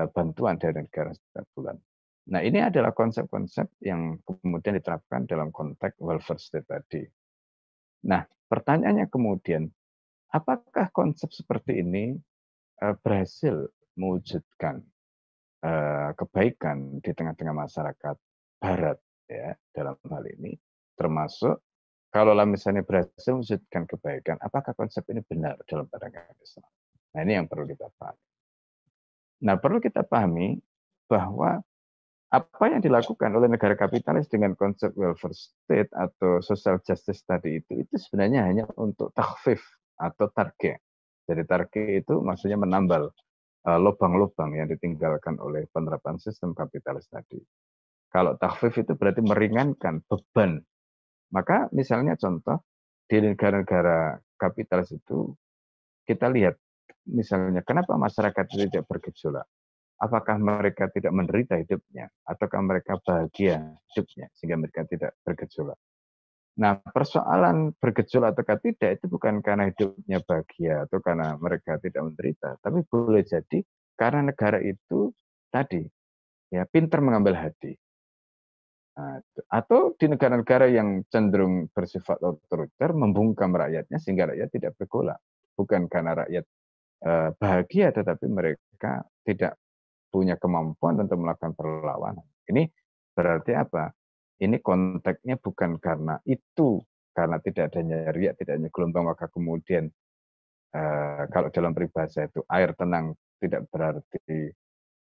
[0.00, 1.76] uh, bantuan dari negara setiap bulan.
[2.24, 7.04] Nah, ini adalah konsep-konsep yang kemudian diterapkan dalam konteks welfare state tadi.
[8.08, 9.68] Nah, pertanyaannya kemudian,
[10.32, 12.16] apakah konsep seperti ini
[12.80, 13.68] uh, berhasil
[14.00, 14.80] mewujudkan
[15.68, 18.16] uh, kebaikan di tengah-tengah masyarakat
[18.56, 18.96] Barat
[19.28, 20.56] ya dalam hal ini,
[20.96, 21.60] termasuk
[22.08, 26.72] kalau misalnya berhasil mewujudkan kebaikan, apakah konsep ini benar dalam pandangan Islam?
[27.12, 28.24] Nah, ini yang perlu kita pahami.
[29.44, 30.56] Nah, perlu kita pahami
[31.04, 31.60] bahwa
[32.32, 37.84] apa yang dilakukan oleh negara kapitalis dengan konsep welfare state atau social justice tadi itu
[37.84, 39.62] itu sebenarnya hanya untuk takfif
[40.00, 40.82] atau target.
[41.24, 43.12] Jadi target itu maksudnya menambal
[43.68, 47.38] uh, lubang-lubang yang ditinggalkan oleh penerapan sistem kapitalis tadi.
[48.10, 50.62] Kalau takfif itu berarti meringankan beban.
[51.34, 52.62] Maka misalnya contoh
[53.10, 55.34] di negara-negara kapitalis itu
[56.06, 56.54] kita lihat
[57.08, 59.44] misalnya kenapa masyarakat tidak bergejolak
[60.04, 65.80] apakah mereka tidak menderita hidupnya ataukah mereka bahagia hidupnya sehingga mereka tidak bergejolak.
[66.54, 72.60] Nah, persoalan bergejolak atau tidak itu bukan karena hidupnya bahagia atau karena mereka tidak menderita,
[72.62, 73.58] tapi boleh jadi
[73.98, 75.10] karena negara itu
[75.50, 75.82] tadi
[76.54, 77.74] ya pintar mengambil hati.
[78.94, 79.18] Nah,
[79.50, 85.18] atau di negara-negara yang cenderung bersifat otoriter membungkam rakyatnya sehingga rakyat tidak bergolak.
[85.58, 86.44] Bukan karena rakyat
[87.02, 89.58] eh, bahagia, tetapi mereka tidak
[90.14, 92.22] punya kemampuan untuk melakukan perlawanan.
[92.46, 92.70] Ini
[93.10, 93.90] berarti apa?
[94.38, 96.78] Ini konteksnya bukan karena itu,
[97.10, 99.90] karena tidak adanya riak, tidak adanya gelombang, maka kemudian
[100.70, 104.54] eh, kalau dalam peribahasa itu air tenang tidak berarti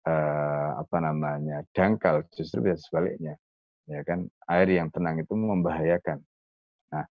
[0.08, 3.36] eh, apa namanya dangkal, justru bisa sebaliknya
[3.92, 6.24] ya kan air yang tenang itu membahayakan.
[6.96, 7.06] Nah,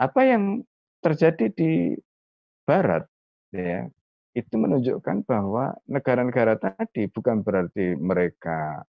[0.00, 0.64] apa yang
[1.04, 1.92] terjadi di
[2.64, 3.04] Barat
[3.52, 3.84] ya
[4.34, 8.82] itu menunjukkan bahwa negara-negara tadi bukan berarti mereka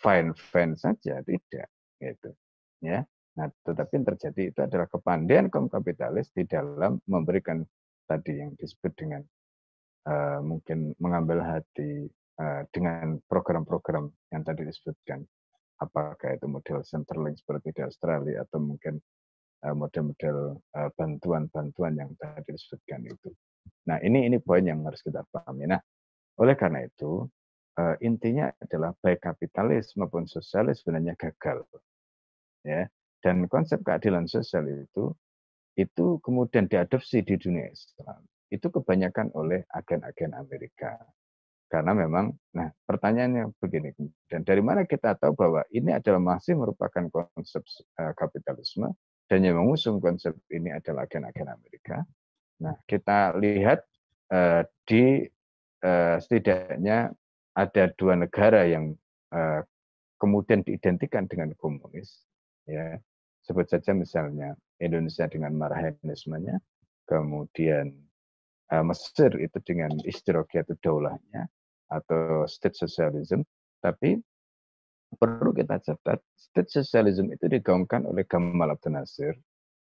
[0.00, 1.68] fine fine saja tidak
[2.00, 2.32] gitu
[2.80, 3.04] ya
[3.36, 7.60] nah tetapi yang terjadi itu adalah kepandaian kaum kapitalis di dalam memberikan
[8.08, 9.20] tadi yang disebut dengan
[10.08, 12.08] uh, mungkin mengambil hati
[12.40, 15.20] uh, dengan program-program yang tadi disebutkan
[15.84, 18.96] apakah itu model Centerlink seperti di Australia atau mungkin
[19.60, 20.56] eh, model-model
[20.96, 23.28] bantuan-bantuan yang tadi disebutkan itu.
[23.86, 25.70] Nah, ini ini poin yang harus kita pahami.
[25.70, 25.80] Nah,
[26.40, 27.24] oleh karena itu
[27.78, 31.64] uh, intinya adalah baik kapitalis maupun sosialis sebenarnya gagal.
[32.66, 32.90] Ya.
[33.22, 35.10] Dan konsep keadilan sosial itu
[35.76, 38.24] itu kemudian diadopsi di dunia Islam.
[38.48, 40.96] Itu kebanyakan oleh agen-agen Amerika.
[41.66, 43.90] Karena memang, nah pertanyaannya begini,
[44.30, 47.66] dan dari mana kita tahu bahwa ini adalah masih merupakan konsep
[47.98, 48.94] uh, kapitalisme,
[49.26, 52.06] dan yang mengusung konsep ini adalah agen-agen Amerika.
[52.62, 53.84] Nah, kita lihat
[54.32, 55.24] uh, di
[55.84, 57.12] uh, setidaknya
[57.56, 58.96] ada dua negara yang
[59.32, 59.60] uh,
[60.16, 62.24] kemudian diidentikan dengan komunis,
[62.64, 62.96] ya.
[63.46, 66.58] Sebut saja misalnya Indonesia dengan marhanismenya,
[67.06, 67.94] kemudian
[68.74, 71.46] uh, Mesir itu dengan istirokiyat daulahnya,
[71.86, 73.46] atau state socialism,
[73.78, 74.18] tapi
[75.14, 79.38] perlu kita catat, state socialism itu digaungkan oleh Gamal Abdel Nasir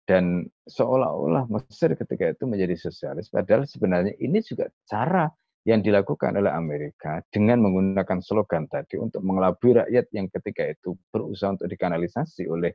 [0.02, 5.30] dan seolah-olah Mesir ketika itu menjadi sosialis, padahal sebenarnya ini juga cara
[5.62, 11.54] yang dilakukan oleh Amerika dengan menggunakan slogan tadi untuk mengelabui rakyat yang ketika itu berusaha
[11.54, 12.74] untuk dikanalisasi oleh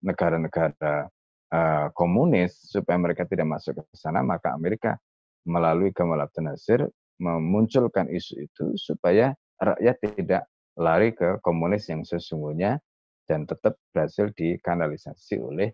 [0.00, 1.04] negara-negara
[1.52, 4.96] uh, komunis supaya mereka tidak masuk ke sana, maka Amerika
[5.44, 6.80] melalui Gamal Abdel Nasir
[7.20, 10.42] memunculkan isu itu supaya rakyat tidak
[10.80, 12.80] lari ke komunis yang sesungguhnya
[13.28, 15.70] dan tetap berhasil dikanalisasi oleh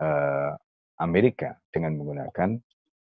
[0.00, 0.52] uh,
[1.02, 2.58] Amerika dengan menggunakan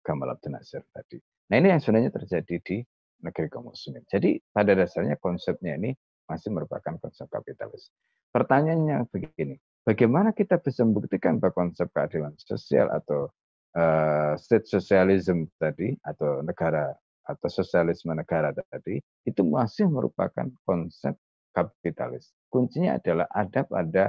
[0.01, 1.19] Gamal Abdel Nasir tadi.
[1.51, 2.77] Nah ini yang sebenarnya terjadi di
[3.21, 4.01] negeri kaum muslimin.
[4.09, 5.93] Jadi pada dasarnya konsepnya ini
[6.25, 7.91] masih merupakan konsep kapitalis.
[8.31, 13.27] Pertanyaannya begini, bagaimana kita bisa membuktikan bahwa konsep keadilan sosial atau
[13.75, 21.13] uh, state socialism tadi atau negara atau sosialisme negara tadi itu masih merupakan konsep
[21.51, 22.31] kapitalis.
[22.47, 24.05] Kuncinya adalah ada pada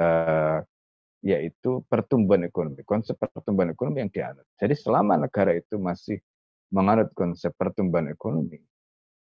[0.00, 0.58] uh,
[1.20, 4.46] yaitu pertumbuhan ekonomi, konsep pertumbuhan ekonomi yang dianut.
[4.56, 6.16] Jadi selama negara itu masih
[6.72, 8.56] menganut konsep pertumbuhan ekonomi,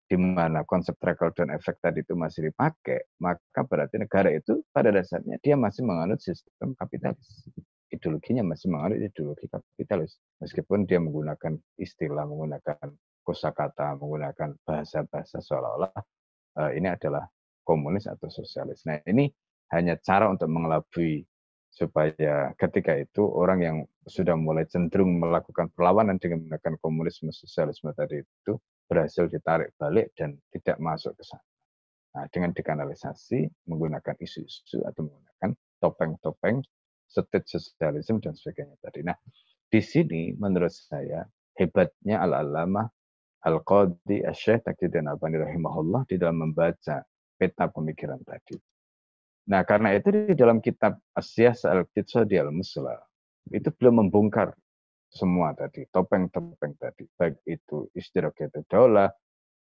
[0.06, 4.92] di mana konsep trickle down effect tadi itu masih dipakai, maka berarti negara itu pada
[4.92, 7.48] dasarnya dia masih menganut sistem kapitalis.
[7.90, 10.20] Ideologinya masih menganut ideologi kapitalis.
[10.44, 12.92] Meskipun dia menggunakan istilah, menggunakan
[13.24, 15.94] kosakata, menggunakan bahasa-bahasa seolah-olah
[16.60, 17.26] uh, ini adalah
[17.66, 18.86] komunis atau sosialis.
[18.86, 19.30] Nah, ini
[19.74, 21.26] hanya cara untuk mengelabui
[21.76, 28.24] supaya ketika itu orang yang sudah mulai cenderung melakukan perlawanan dengan menggunakan komunisme sosialisme tadi
[28.24, 28.56] itu
[28.88, 31.44] berhasil ditarik balik dan tidak masuk ke sana.
[32.16, 35.52] Nah, dengan dikanalisasi menggunakan isu-isu atau menggunakan
[35.84, 36.64] topeng-topeng
[37.12, 39.04] state sosialisme dan sebagainya tadi.
[39.04, 39.20] Nah,
[39.68, 41.28] di sini menurut saya
[41.60, 42.88] hebatnya al-alamah
[43.46, 47.04] Al-Qadi Asyih Taqiddin Albani rahimahullah di dalam membaca
[47.36, 48.56] peta pemikiran tadi.
[49.46, 52.98] Nah, karena itu di dalam kitab Asyas Al-Qitsadi Al-Musla,
[53.54, 54.58] itu belum membongkar
[55.06, 57.06] semua tadi, topeng-topeng tadi.
[57.14, 59.14] Baik itu istirahat daulah,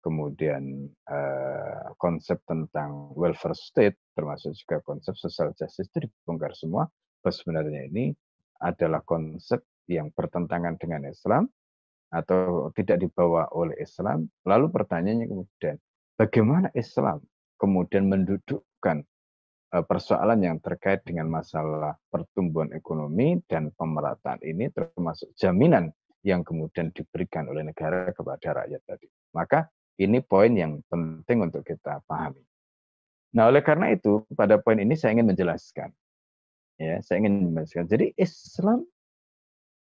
[0.03, 6.91] kemudian uh, konsep tentang welfare state, termasuk juga konsep social justice itu dibongkar semua.
[7.23, 8.11] Bahwa sebenarnya ini
[8.59, 11.47] adalah konsep yang bertentangan dengan Islam,
[12.09, 14.27] atau tidak dibawa oleh Islam.
[14.43, 15.75] Lalu pertanyaannya kemudian,
[16.17, 17.21] bagaimana Islam
[17.61, 19.05] kemudian mendudukkan
[19.69, 25.93] persoalan yang terkait dengan masalah pertumbuhan ekonomi dan pemerataan ini termasuk jaminan
[26.25, 29.07] yang kemudian diberikan oleh negara kepada rakyat tadi.
[29.37, 29.69] Maka
[30.01, 32.41] ini poin yang penting untuk kita pahami.
[33.37, 35.93] Nah, oleh karena itu pada poin ini saya ingin menjelaskan.
[36.81, 37.85] Ya, saya ingin menjelaskan.
[37.85, 38.89] Jadi Islam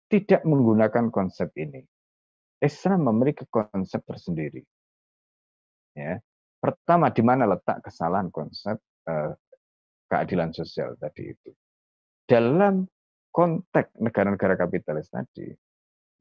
[0.08, 1.84] tidak menggunakan konsep ini.
[2.62, 4.64] Islam memiliki konsep tersendiri.
[5.92, 6.22] Ya.
[6.56, 9.36] Pertama, di mana letak kesalahan konsep uh,
[10.06, 11.50] keadilan sosial tadi itu.
[12.26, 12.86] Dalam
[13.30, 15.52] konteks negara-negara kapitalis tadi,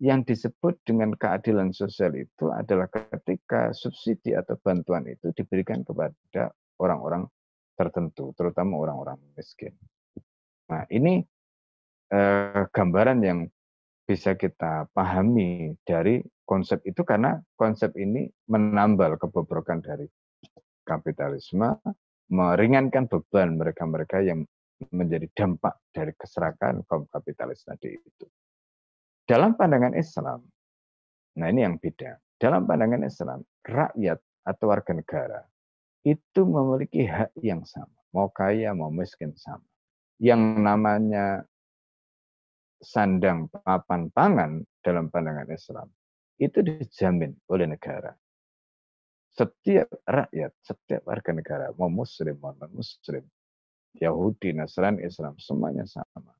[0.03, 6.51] yang disebut dengan keadilan sosial itu adalah ketika subsidi atau bantuan itu diberikan kepada
[6.83, 7.23] orang-orang
[7.79, 9.71] tertentu, terutama orang-orang miskin.
[10.67, 11.23] Nah, ini
[12.11, 13.39] eh, gambaran yang
[14.05, 20.05] bisa kita pahami dari konsep itu karena konsep ini menambal kebobrokan dari
[20.85, 21.73] kapitalisme,
[22.31, 24.45] meringankan beban mereka-mereka yang
[24.91, 28.25] menjadi dampak dari keserakahan kaum kapitalis tadi itu.
[29.25, 30.43] Dalam pandangan Islam,
[31.39, 32.19] nah ini yang beda.
[32.37, 35.41] Dalam pandangan Islam, rakyat atau warga negara
[36.05, 37.97] itu memiliki hak yang sama.
[38.13, 39.65] Mau kaya, mau miskin sama.
[40.21, 41.25] Yang namanya
[42.79, 44.51] sandang papan pangan
[44.85, 45.89] dalam pandangan Islam
[46.37, 48.13] itu dijamin oleh negara.
[49.35, 53.23] Setiap rakyat, setiap warga negara, mau muslim, mau non-muslim,
[53.99, 56.31] Yahudi, Nasrani, Islam, semuanya sama.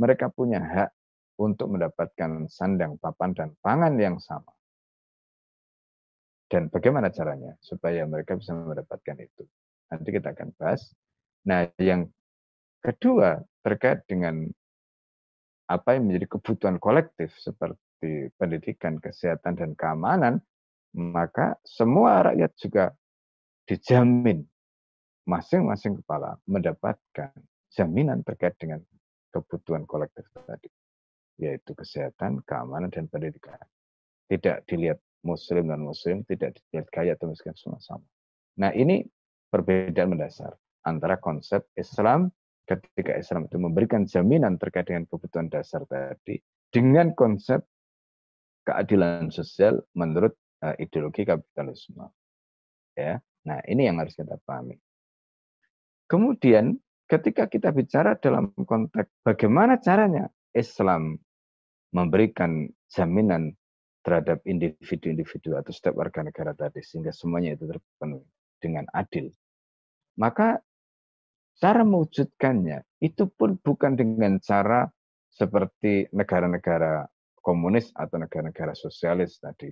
[0.00, 0.90] Mereka punya hak
[1.36, 4.48] untuk mendapatkan sandang, papan, dan pangan yang sama.
[6.48, 9.44] Dan bagaimana caranya supaya mereka bisa mendapatkan itu?
[9.92, 10.88] Nanti kita akan bahas.
[11.44, 12.08] Nah, yang
[12.80, 14.48] kedua terkait dengan
[15.68, 20.40] apa yang menjadi kebutuhan kolektif seperti pendidikan, kesehatan, dan keamanan,
[20.96, 22.84] maka semua rakyat juga
[23.68, 24.44] dijamin
[25.28, 27.36] masing-masing kepala mendapatkan
[27.68, 28.80] jaminan terkait dengan
[29.28, 30.72] kebutuhan kolektif tadi
[31.38, 33.56] yaitu kesehatan, keamanan, dan pendidikan.
[34.26, 38.04] Tidak dilihat muslim dan muslim, tidak dilihat kaya atau miskin, semua sama.
[38.58, 39.06] Nah ini
[39.48, 40.52] perbedaan mendasar
[40.84, 42.28] antara konsep Islam
[42.68, 46.36] ketika Islam itu memberikan jaminan terkait dengan kebutuhan dasar tadi
[46.68, 47.64] dengan konsep
[48.68, 52.08] keadilan sosial menurut uh, ideologi kapitalisme.
[52.98, 53.22] Ya.
[53.46, 54.76] Nah, ini yang harus kita pahami.
[56.08, 56.76] Kemudian
[57.08, 61.16] ketika kita bicara dalam konteks bagaimana caranya Islam
[61.92, 63.56] memberikan jaminan
[64.04, 68.24] terhadap individu-individu atau setiap warga negara tadi sehingga semuanya itu terpenuhi
[68.60, 69.28] dengan adil.
[70.16, 70.60] Maka
[71.60, 74.88] cara mewujudkannya itu pun bukan dengan cara
[75.28, 77.06] seperti negara-negara
[77.38, 79.70] komunis atau negara-negara sosialis tadi.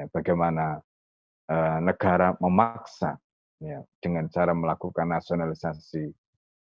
[0.00, 0.80] Ya, bagaimana
[1.84, 3.20] negara memaksa
[3.60, 6.08] ya, dengan cara melakukan nasionalisasi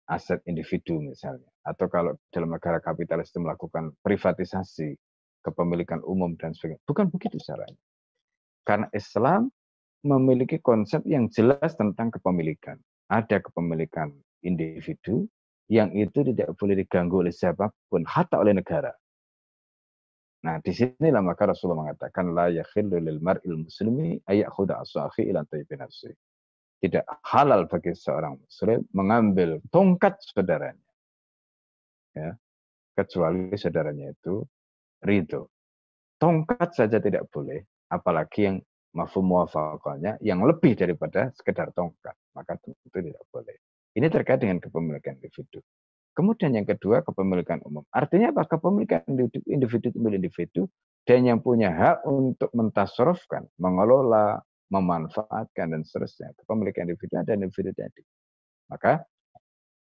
[0.10, 1.46] aset individu misalnya.
[1.62, 4.98] Atau kalau dalam negara kapitalis itu melakukan privatisasi
[5.46, 6.82] kepemilikan umum dan sebagainya.
[6.90, 7.78] Bukan begitu caranya.
[8.66, 9.54] Karena Islam
[10.02, 12.82] memiliki konsep yang jelas tentang kepemilikan.
[13.14, 14.10] Ada kepemilikan
[14.42, 15.30] individu
[15.70, 18.90] yang itu tidak boleh diganggu oleh siapa pun, hatta oleh negara.
[20.40, 25.84] Nah, di sinilah maka Rasulullah mengatakan la yakhillu lil mar'il muslimi ayakhudha asahi ila tayyibin
[26.80, 30.90] tidak halal bagi seorang muslim mengambil tongkat saudaranya.
[32.16, 32.40] Ya,
[32.96, 34.48] kecuali saudaranya itu
[35.04, 35.52] ridho.
[36.20, 38.58] Tongkat saja tidak boleh, apalagi yang
[38.96, 43.56] mafhum muafakalnya yang lebih daripada sekedar tongkat, maka tentu tidak boleh.
[43.96, 45.60] Ini terkait dengan kepemilikan individu.
[46.14, 47.86] Kemudian yang kedua, kepemilikan umum.
[47.94, 48.44] Artinya apa?
[48.46, 50.62] Kepemilikan individu, individu individu
[51.08, 56.36] dan yang punya hak untuk mentasrofkan, mengelola, memanfaatkan dan seterusnya.
[56.44, 58.02] Kepemilikan individu ada individu tadi.
[58.70, 59.02] Maka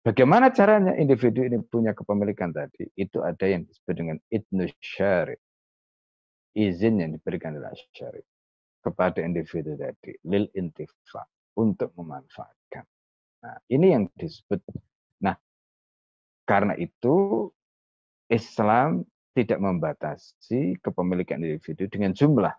[0.03, 2.89] bagaimana caranya individu ini punya kepemilikan tadi?
[2.97, 5.37] Itu ada yang disebut dengan idnu syari.
[6.53, 8.21] Izin yang diberikan oleh syari
[8.83, 11.23] kepada individu tadi lil intifa
[11.57, 12.85] untuk memanfaatkan.
[13.41, 14.59] Nah, ini yang disebut.
[16.43, 17.47] Karena itu
[18.27, 22.53] Islam tidak membatasi kepemilikan individu dengan jumlah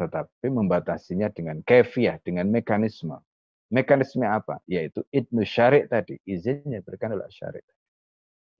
[0.00, 3.20] tetapi membatasinya dengan kefiah, dengan mekanisme.
[3.68, 4.58] Mekanisme apa?
[4.64, 7.60] Yaitu idnu syari' tadi, izinnya diberikan oleh syari'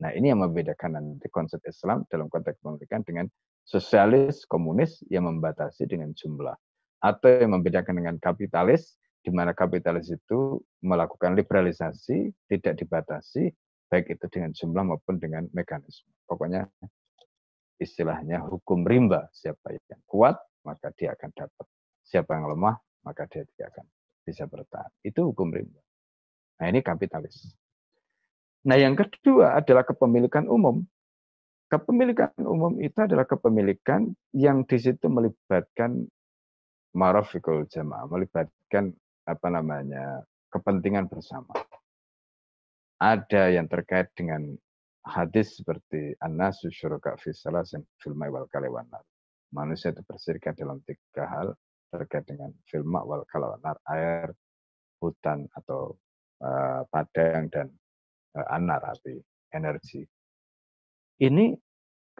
[0.00, 3.26] Nah ini yang membedakan nanti konsep Islam dalam konteks pemerintahan dengan
[3.68, 6.56] sosialis, komunis yang membatasi dengan jumlah.
[7.04, 13.52] Atau yang membedakan dengan kapitalis, di mana kapitalis itu melakukan liberalisasi, tidak dibatasi,
[13.90, 16.08] baik itu dengan jumlah maupun dengan mekanisme.
[16.24, 16.70] Pokoknya
[17.82, 21.66] istilahnya hukum rimba, siapa yang kuat, maka dia akan dapat.
[22.06, 23.86] Siapa yang lemah, maka dia tidak akan
[24.22, 24.92] bisa bertahan.
[25.02, 25.82] Itu hukum rimba.
[26.62, 27.50] Nah ini kapitalis.
[28.62, 30.86] Nah yang kedua adalah kepemilikan umum.
[31.70, 36.06] Kepemilikan umum itu adalah kepemilikan yang di situ melibatkan
[36.92, 38.90] marafikul jamaah, melibatkan
[39.22, 41.54] apa namanya kepentingan bersama.
[43.00, 44.52] Ada yang terkait dengan
[45.08, 48.84] hadis seperti an-nasu syuraka fi salasin fil wal kalewan
[49.50, 51.48] manusia itu berserikat dalam tiga hal,
[51.90, 53.56] terkait dengan film wal kalau
[53.90, 54.30] air,
[55.02, 55.98] hutan atau
[56.44, 57.66] uh, padang dan
[58.36, 59.18] uh, anar api
[59.56, 60.06] energi.
[61.20, 61.52] Ini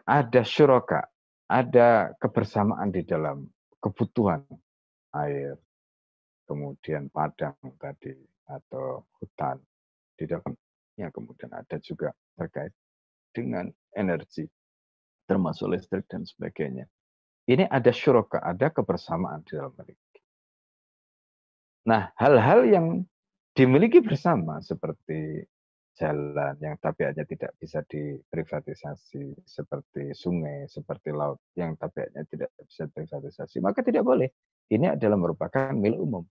[0.05, 1.01] ada syuroka,
[1.47, 3.47] ada kebersamaan di dalam
[3.81, 4.43] kebutuhan
[5.15, 5.57] air,
[6.45, 8.13] kemudian padang tadi
[8.51, 9.57] atau hutan
[10.19, 10.27] di
[10.91, 12.73] dalamnya kemudian ada juga terkait
[13.31, 14.43] dengan energi
[15.23, 16.85] termasuk listrik dan sebagainya.
[17.47, 20.19] Ini ada syuroka, ada kebersamaan di dalam mereka.
[21.87, 22.87] Nah, hal-hal yang
[23.55, 25.47] dimiliki bersama seperti
[25.95, 33.63] jalan yang tabiatnya tidak bisa diprivatisasi, seperti sungai, seperti laut yang tabiatnya tidak bisa diprivatisasi,
[33.63, 34.29] maka tidak boleh.
[34.67, 36.23] Ini adalah merupakan milik umum.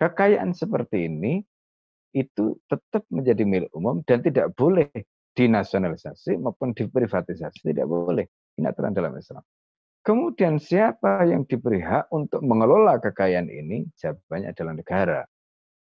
[0.00, 1.44] Kekayaan seperti ini
[2.12, 4.88] itu tetap menjadi milik umum dan tidak boleh
[5.32, 8.28] dinasionalisasi maupun diprivatisasi, tidak boleh.
[8.60, 9.40] Ini aturan dalam Islam.
[10.02, 13.86] Kemudian siapa yang diberi hak untuk mengelola kekayaan ini?
[13.96, 15.20] Jawabannya adalah negara.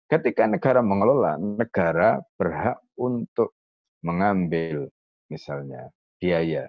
[0.08, 3.54] Ketika negara mengelola, negara berhak untuk
[4.02, 4.90] mengambil
[5.30, 6.68] misalnya biaya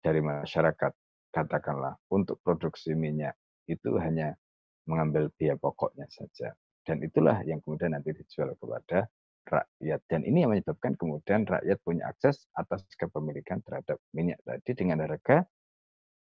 [0.00, 0.92] dari masyarakat,
[1.34, 3.34] katakanlah untuk produksi minyak,
[3.66, 4.38] itu hanya
[4.86, 6.54] mengambil biaya pokoknya saja.
[6.88, 9.12] Dan itulah yang kemudian nanti dijual kepada
[9.44, 10.00] rakyat.
[10.08, 15.44] Dan ini yang menyebabkan kemudian rakyat punya akses atas kepemilikan terhadap minyak tadi dengan harga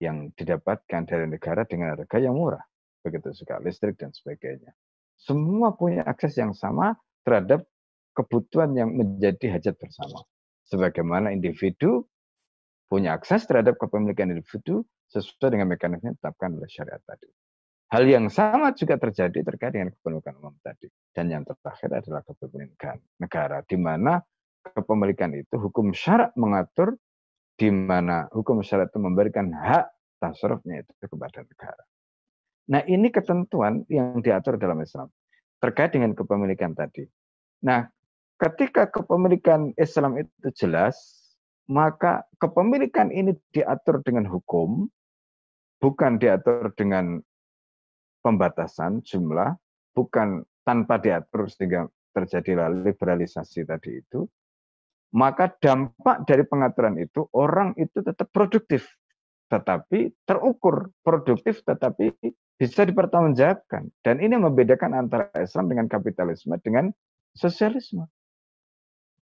[0.04, 2.64] yang didapatkan dari negara dengan harga yang murah.
[3.00, 4.76] Begitu juga listrik dan sebagainya.
[5.16, 7.64] Semua punya akses yang sama terhadap
[8.12, 10.28] kebutuhan yang menjadi hajat bersama.
[10.68, 12.04] Sebagaimana individu
[12.92, 17.32] punya akses terhadap kepemilikan individu sesuai dengan mekanisme yang ditetapkan oleh syariat tadi.
[17.88, 20.92] Hal yang sama juga terjadi terkait dengan kepemilikan umum tadi.
[21.16, 24.20] Dan yang terakhir adalah kepemilikan negara, di mana
[24.76, 27.00] kepemilikan itu hukum syarat mengatur
[27.58, 29.90] di mana hukum syariat itu memberikan hak
[30.22, 31.84] tasarrufnya itu kepada negara.
[32.68, 35.10] Nah, ini ketentuan yang diatur dalam Islam
[35.58, 37.08] terkait dengan kepemilikan tadi.
[37.66, 37.90] Nah,
[38.38, 40.96] ketika kepemilikan Islam itu jelas,
[41.66, 44.86] maka kepemilikan ini diatur dengan hukum,
[45.82, 47.24] bukan diatur dengan
[48.28, 49.56] pembatasan jumlah,
[49.96, 54.28] bukan tanpa diatur sehingga terjadilah liberalisasi tadi itu,
[55.16, 58.84] maka dampak dari pengaturan itu orang itu tetap produktif,
[59.48, 62.12] tetapi terukur produktif, tetapi
[62.60, 63.88] bisa dipertanggungjawabkan.
[64.04, 66.92] Dan ini membedakan antara Islam dengan kapitalisme dengan
[67.32, 68.04] sosialisme.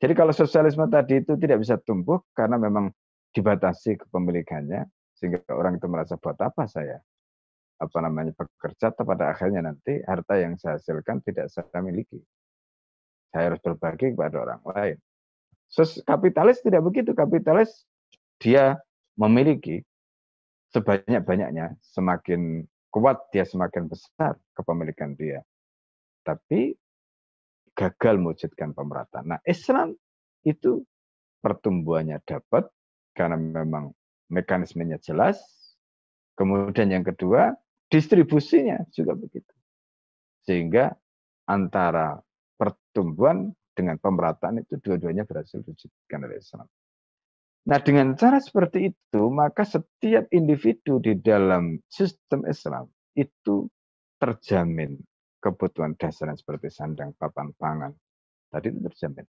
[0.00, 2.88] Jadi kalau sosialisme tadi itu tidak bisa tumbuh karena memang
[3.36, 7.04] dibatasi kepemilikannya, sehingga orang itu merasa buat apa saya
[7.78, 12.22] apa namanya bekerja pada akhirnya nanti harta yang saya hasilkan tidak saya miliki.
[13.34, 14.96] Saya harus berbagi kepada orang lain.
[16.06, 17.10] Kapitalis tidak begitu.
[17.18, 17.82] Kapitalis
[18.38, 18.78] dia
[19.18, 19.82] memiliki
[20.70, 22.62] sebanyak-banyaknya, semakin
[22.94, 25.42] kuat dia semakin besar kepemilikan dia.
[26.22, 26.78] Tapi
[27.74, 29.34] gagal mewujudkan pemerataan.
[29.34, 29.98] Nah, Islam
[30.46, 30.86] itu
[31.42, 32.70] pertumbuhannya dapat
[33.18, 33.90] karena memang
[34.30, 35.42] mekanismenya jelas.
[36.38, 37.54] Kemudian yang kedua,
[37.88, 39.54] distribusinya juga begitu.
[40.44, 40.92] Sehingga
[41.48, 42.20] antara
[42.56, 46.66] pertumbuhan dengan pemerataan itu dua-duanya berhasil diwujudkan oleh Islam.
[47.64, 53.66] Nah, dengan cara seperti itu, maka setiap individu di dalam sistem Islam itu
[54.20, 55.00] terjamin
[55.40, 57.92] kebutuhan dasar seperti sandang, papan, pangan.
[58.52, 59.26] Tadi itu terjamin.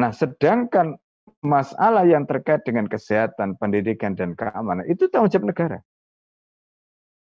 [0.00, 0.96] Nah, sedangkan
[1.44, 5.78] masalah yang terkait dengan kesehatan, pendidikan, dan keamanan, itu tanggung jawab negara.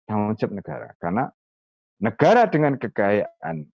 [0.05, 0.87] Tanggung jawab negara.
[1.01, 1.25] Karena
[2.01, 3.65] negara dengan kekayaan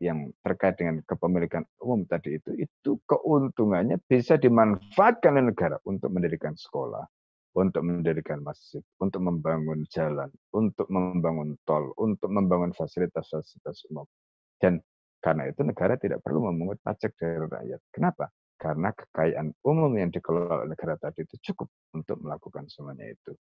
[0.00, 6.56] yang terkait dengan kepemilikan umum tadi itu, itu keuntungannya bisa dimanfaatkan oleh negara untuk mendirikan
[6.56, 7.04] sekolah,
[7.52, 14.08] untuk mendirikan masjid, untuk membangun jalan, untuk membangun tol, untuk membangun fasilitas-fasilitas umum.
[14.56, 14.80] Dan
[15.20, 17.80] karena itu negara tidak perlu memungut pajak dari rakyat.
[17.92, 18.32] Kenapa?
[18.56, 23.36] Karena kekayaan umum yang dikelola oleh negara tadi itu cukup untuk melakukan semuanya itu.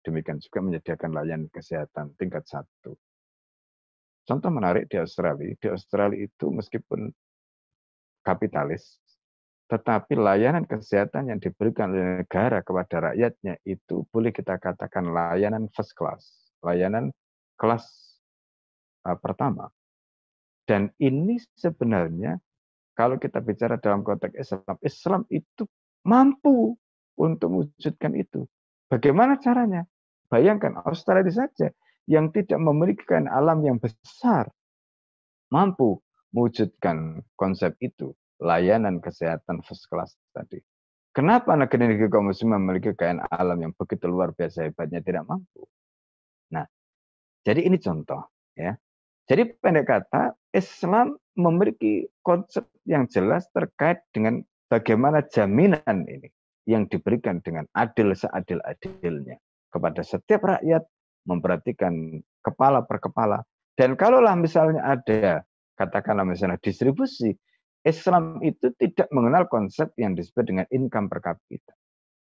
[0.00, 2.96] Demikian juga menyediakan layanan kesehatan tingkat satu,
[4.30, 7.10] Contoh menarik di Australia, di Australia itu meskipun
[8.22, 9.02] kapitalis,
[9.66, 15.98] tetapi layanan kesehatan yang diberikan oleh negara kepada rakyatnya itu boleh kita katakan layanan first
[15.98, 17.10] class, layanan
[17.58, 17.90] kelas
[19.02, 19.66] uh, pertama.
[20.62, 22.38] Dan ini sebenarnya
[22.94, 25.66] kalau kita bicara dalam konteks Islam, Islam itu
[26.06, 26.78] mampu
[27.18, 28.46] untuk mewujudkan itu.
[28.90, 29.86] Bagaimana caranya?
[30.26, 31.70] Bayangkan Australia saja
[32.10, 34.50] yang tidak memiliki kekayaan alam yang besar
[35.54, 36.02] mampu
[36.34, 38.10] mewujudkan konsep itu,
[38.42, 40.58] layanan kesehatan first class tadi.
[41.14, 45.66] Kenapa negeri-negeri muslim memiliki kekayaan alam yang begitu luar biasa hebatnya tidak mampu?
[46.50, 46.66] Nah,
[47.46, 48.20] Jadi ini contoh
[48.52, 48.76] ya.
[49.24, 56.28] Jadi pendek kata Islam memiliki konsep yang jelas terkait dengan bagaimana jaminan ini
[56.70, 59.42] yang diberikan dengan adil seadil-adilnya
[59.74, 60.86] kepada setiap rakyat
[61.26, 63.42] memperhatikan kepala per kepala.
[63.74, 65.42] Dan kalaulah misalnya ada
[65.74, 67.34] katakanlah misalnya distribusi,
[67.82, 71.72] Islam itu tidak mengenal konsep yang disebut dengan income per kapita.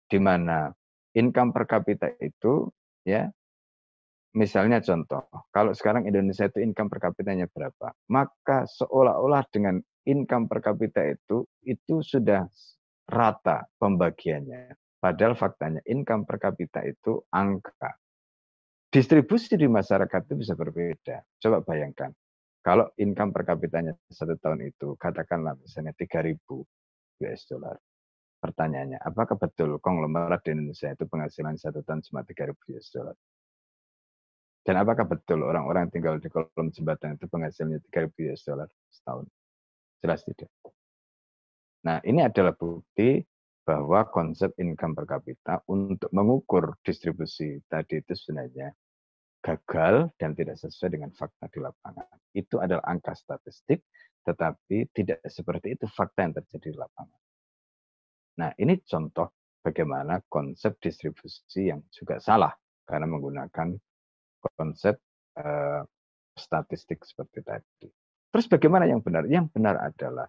[0.06, 0.70] Di mana
[1.18, 2.70] income per kapita itu
[3.02, 3.26] ya
[4.38, 10.62] misalnya contoh, kalau sekarang Indonesia itu income per kapitanya berapa, maka seolah-olah dengan income per
[10.62, 12.46] kapita itu itu sudah
[13.12, 14.72] rata pembagiannya.
[14.96, 17.92] Padahal faktanya income per kapita itu angka.
[18.88, 21.20] Distribusi di masyarakat itu bisa berbeda.
[21.40, 22.12] Coba bayangkan,
[22.62, 26.38] kalau income per kapitanya satu tahun itu, katakanlah misalnya 3.000
[27.24, 27.76] US dollar.
[28.42, 33.16] Pertanyaannya, apakah betul konglomerat di Indonesia itu penghasilan satu tahun cuma 3.000 US dollar?
[34.62, 39.26] Dan apakah betul orang-orang tinggal di kolom jembatan itu penghasilannya 3.000 US dollar setahun?
[39.98, 40.50] Jelas tidak.
[41.82, 43.18] Nah, ini adalah bukti
[43.62, 48.74] bahwa konsep income per kapita untuk mengukur distribusi tadi itu sebenarnya
[49.42, 52.06] gagal dan tidak sesuai dengan fakta di lapangan.
[52.30, 53.82] Itu adalah angka statistik,
[54.22, 57.20] tetapi tidak seperti itu fakta yang terjadi di lapangan.
[58.38, 62.54] Nah, ini contoh bagaimana konsep distribusi yang juga salah
[62.86, 63.74] karena menggunakan
[64.54, 64.98] konsep
[65.38, 65.82] uh,
[66.34, 67.86] statistik seperti tadi.
[68.32, 69.28] Terus bagaimana yang benar?
[69.28, 70.26] Yang benar adalah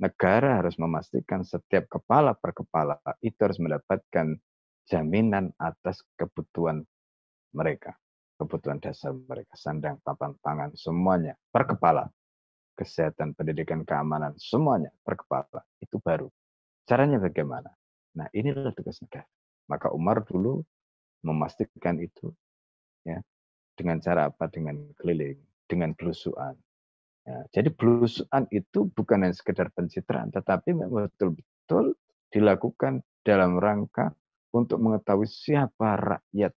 [0.00, 4.40] negara harus memastikan setiap kepala per kepala itu harus mendapatkan
[4.88, 6.82] jaminan atas kebutuhan
[7.52, 7.94] mereka,
[8.40, 12.08] kebutuhan dasar mereka, sandang, papan, pangan, semuanya per kepala.
[12.74, 15.60] Kesehatan, pendidikan, keamanan, semuanya per kepala.
[15.84, 16.32] Itu baru.
[16.88, 17.68] Caranya bagaimana?
[18.16, 19.28] Nah, inilah tugas negara.
[19.68, 20.64] Maka Umar dulu
[21.20, 22.32] memastikan itu
[23.04, 23.20] ya
[23.76, 24.48] dengan cara apa?
[24.48, 25.36] Dengan keliling,
[25.68, 26.56] dengan belusuan.
[27.20, 31.94] Ya, jadi belusuan itu bukan hanya sekedar pencitraan, tetapi memang betul-betul
[32.32, 34.16] dilakukan dalam rangka
[34.56, 36.52] untuk mengetahui siapa rakyat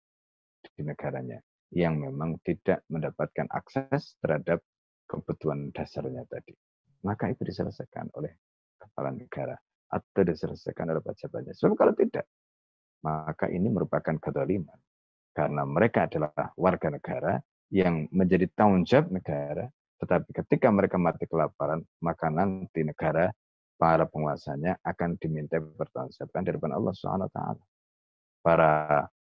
[0.77, 1.41] di negaranya
[1.73, 4.61] yang memang tidak mendapatkan akses terhadap
[5.09, 6.53] kebutuhan dasarnya tadi.
[7.01, 8.31] Maka itu diselesaikan oleh
[8.77, 9.57] kepala negara
[9.91, 11.57] atau diselesaikan oleh pejabatnya.
[11.57, 12.29] Sebab kalau tidak,
[13.01, 14.77] maka ini merupakan kedoliman
[15.33, 17.39] karena mereka adalah warga negara
[17.71, 19.65] yang menjadi tanggung jawab negara,
[20.01, 23.29] tetapi ketika mereka mati kelaparan, maka nanti negara
[23.77, 27.63] para penguasanya akan diminta pertanggungjawaban dari Allah Subhanahu wa taala.
[28.41, 28.73] Para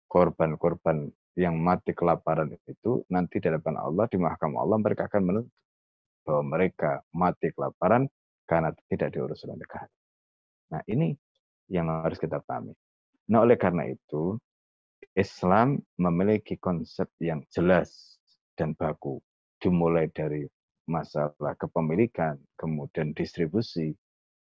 [0.06, 5.54] korban-korban yang mati kelaparan itu nanti di hadapan Allah di mahkamah Allah mereka akan menuntut
[6.22, 8.06] bahwa mereka mati kelaparan
[8.46, 9.90] karena tidak diurus oleh negara.
[10.70, 11.14] Nah, ini
[11.70, 12.74] yang harus kita pahami.
[13.30, 14.38] Nah, oleh karena itu,
[15.14, 18.18] Islam memiliki konsep yang jelas
[18.54, 19.22] dan baku,
[19.62, 20.46] dimulai dari
[20.90, 23.94] masalah kepemilikan, kemudian distribusi,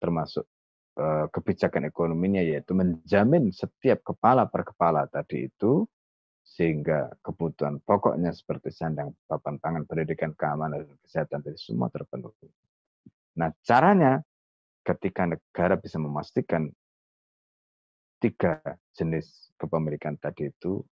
[0.00, 0.48] termasuk
[0.96, 5.84] uh, kebijakan ekonominya, yaitu menjamin setiap kepala per kepala tadi itu,
[6.40, 12.48] sehingga kebutuhan pokoknya seperti sandang, papan pangan, pendidikan, keamanan, dan kesehatan tadi semua terpenuhi.
[13.36, 14.24] Nah, caranya
[14.82, 16.72] ketika negara bisa memastikan
[18.18, 18.58] tiga
[18.94, 20.82] jenis kepemilikan tadi itu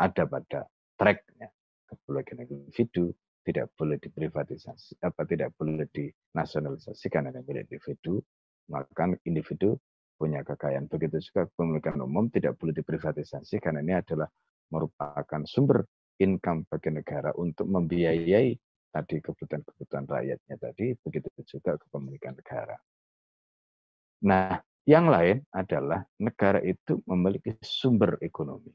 [0.00, 0.64] ada pada
[0.96, 1.52] tracknya
[1.88, 3.12] kepemilikan individu
[3.44, 8.20] tidak boleh diprivatisasi apa tidak boleh dinasionalisasi karena milik individu
[8.68, 9.80] maka individu
[10.20, 14.28] punya kekayaan begitu juga kepemilikan umum tidak boleh diprivatisasi karena ini adalah
[14.68, 15.88] merupakan sumber
[16.20, 18.52] income bagi negara untuk membiayai
[18.92, 22.76] tadi kebutuhan-kebutuhan rakyatnya tadi begitu juga kepemilikan negara.
[24.20, 28.74] Nah, yang lain adalah negara itu memiliki sumber ekonomi.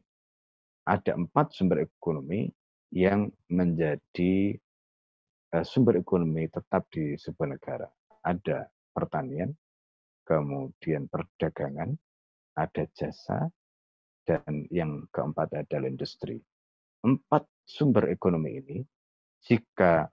[0.89, 2.49] Ada empat sumber ekonomi
[2.95, 4.55] yang menjadi
[5.51, 7.87] eh, sumber ekonomi tetap di sebuah negara.
[8.23, 9.51] Ada pertanian,
[10.23, 11.91] kemudian perdagangan,
[12.55, 13.51] ada jasa,
[14.23, 16.39] dan yang keempat adalah industri.
[17.03, 18.77] Empat sumber ekonomi ini,
[19.43, 20.07] jika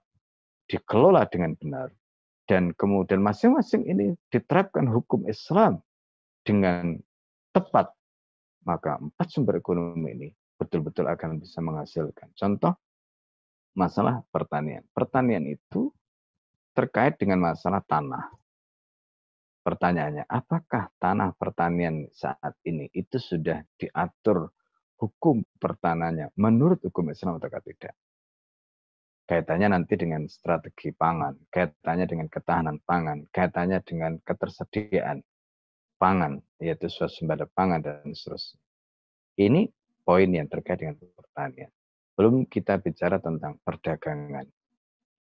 [0.67, 1.89] dikelola dengan benar,
[2.45, 5.79] dan kemudian masing-masing ini diterapkan hukum Islam
[6.43, 6.99] dengan
[7.55, 7.95] tepat,
[8.67, 12.31] maka empat sumber ekonomi ini betul-betul akan bisa menghasilkan.
[12.37, 12.73] Contoh,
[13.77, 14.85] masalah pertanian.
[14.93, 15.89] Pertanian itu
[16.73, 18.33] terkait dengan masalah tanah.
[19.63, 24.51] Pertanyaannya, apakah tanah pertanian saat ini itu sudah diatur
[24.99, 27.95] hukum pertanahnya menurut hukum Islam atau tidak?
[29.23, 35.23] Kaitannya nanti dengan strategi pangan, kaitannya dengan ketahanan pangan, kaitannya dengan ketersediaan
[35.95, 38.59] pangan, yaitu swasembada pangan dan seterusnya.
[39.39, 39.63] Ini
[40.03, 41.71] poin yang terkait dengan pertanian.
[42.13, 44.45] Belum kita bicara tentang perdagangan,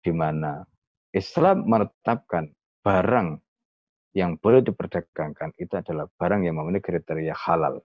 [0.03, 0.65] di mana
[1.15, 2.51] Islam menetapkan
[2.83, 3.39] barang
[4.11, 7.79] yang boleh diperdagangkan itu adalah barang yang memenuhi kriteria halal.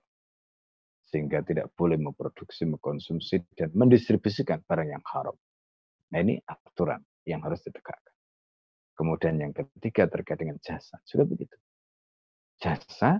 [1.10, 5.34] Sehingga tidak boleh memproduksi, mengkonsumsi, dan mendistribusikan barang yang haram.
[6.10, 8.14] Nah ini aturan yang harus ditegakkan.
[8.94, 11.02] Kemudian yang ketiga terkait dengan jasa.
[11.06, 11.56] Juga begitu.
[12.62, 13.18] Jasa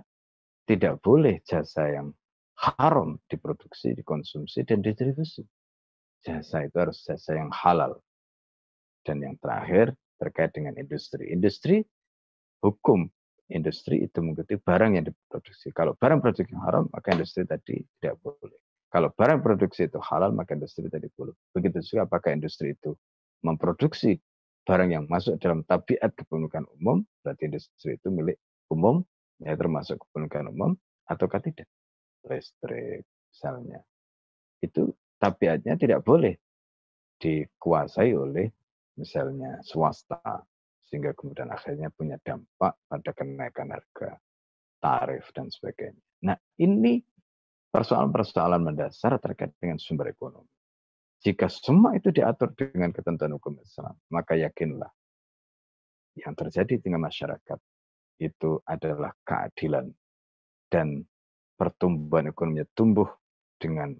[0.63, 2.15] tidak boleh jasa yang
[2.61, 5.41] haram diproduksi, dikonsumsi, dan distribusi.
[6.21, 7.97] Jasa itu harus jasa yang halal.
[9.01, 11.33] Dan yang terakhir terkait dengan industri.
[11.33, 11.81] Industri,
[12.61, 13.09] hukum
[13.49, 15.73] industri itu mengikuti barang yang diproduksi.
[15.73, 18.61] Kalau barang produksi yang haram, maka industri tadi tidak boleh.
[18.91, 21.33] Kalau barang produksi itu halal, maka industri tadi boleh.
[21.55, 22.93] Begitu juga apakah industri itu
[23.41, 24.21] memproduksi
[24.61, 28.37] barang yang masuk dalam tabiat kepemilikan umum, berarti industri itu milik
[28.69, 29.01] umum,
[29.41, 30.77] ya termasuk kepemilikan umum,
[31.09, 31.65] ataukah tidak?
[32.27, 33.79] Listrik, misalnya.
[34.61, 36.37] Itu tabiatnya tidak boleh
[37.21, 38.49] dikuasai oleh
[38.97, 40.21] misalnya swasta,
[40.85, 44.17] sehingga kemudian akhirnya punya dampak pada kenaikan harga,
[44.81, 46.03] tarif, dan sebagainya.
[46.25, 47.01] Nah, ini
[47.71, 50.49] persoalan-persoalan mendasar terkait dengan sumber ekonomi.
[51.21, 54.89] Jika semua itu diatur dengan ketentuan hukum Islam, maka yakinlah
[56.17, 57.59] yang terjadi dengan masyarakat
[58.21, 59.87] itu adalah keadilan
[60.67, 61.05] dan
[61.61, 63.05] pertumbuhan ekonominya tumbuh
[63.61, 63.93] dengan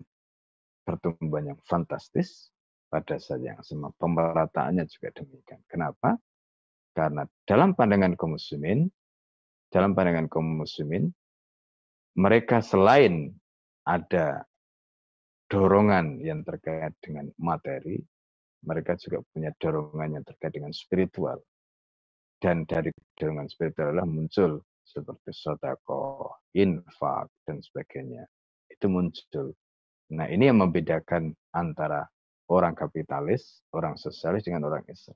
[0.82, 2.50] pertumbuhan yang fantastis
[2.90, 3.94] pada saat yang sama.
[4.02, 5.62] Pemerataannya juga demikian.
[5.70, 6.18] Kenapa?
[6.98, 8.90] Karena dalam pandangan kaum muslimin,
[9.70, 11.14] dalam pandangan kaum muslimin,
[12.18, 13.30] mereka selain
[13.86, 14.42] ada
[15.46, 18.02] dorongan yang terkait dengan materi,
[18.66, 21.38] mereka juga punya dorongan yang terkait dengan spiritual.
[22.42, 28.26] Dan dari dorongan spiritual muncul seperti sodako, infak, dan sebagainya.
[28.68, 29.56] Itu muncul.
[30.12, 32.04] Nah ini yang membedakan antara
[32.52, 35.16] orang kapitalis, orang sosialis dengan orang Islam.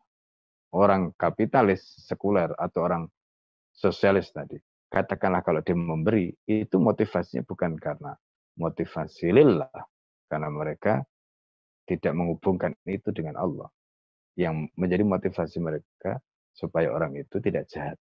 [0.76, 3.04] Orang kapitalis sekuler atau orang
[3.76, 4.56] sosialis tadi,
[4.88, 8.16] katakanlah kalau dia memberi, itu motivasinya bukan karena
[8.56, 9.72] motivasi lillah,
[10.32, 11.04] karena mereka
[11.88, 13.68] tidak menghubungkan itu dengan Allah.
[14.36, 16.20] Yang menjadi motivasi mereka
[16.52, 17.96] supaya orang itu tidak jahat.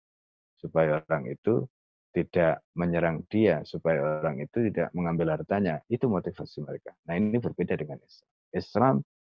[0.64, 1.68] Supaya orang itu
[2.14, 5.84] tidak menyerang dia, supaya orang itu tidak mengambil hartanya.
[5.92, 6.96] Itu motivasi mereka.
[7.04, 8.30] Nah ini berbeda dengan Islam.
[8.54, 8.94] Islam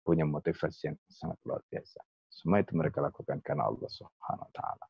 [0.07, 1.99] punya motivasi yang sangat luar biasa.
[2.31, 4.85] Semua itu mereka lakukan karena Allah Subhanahu wa taala.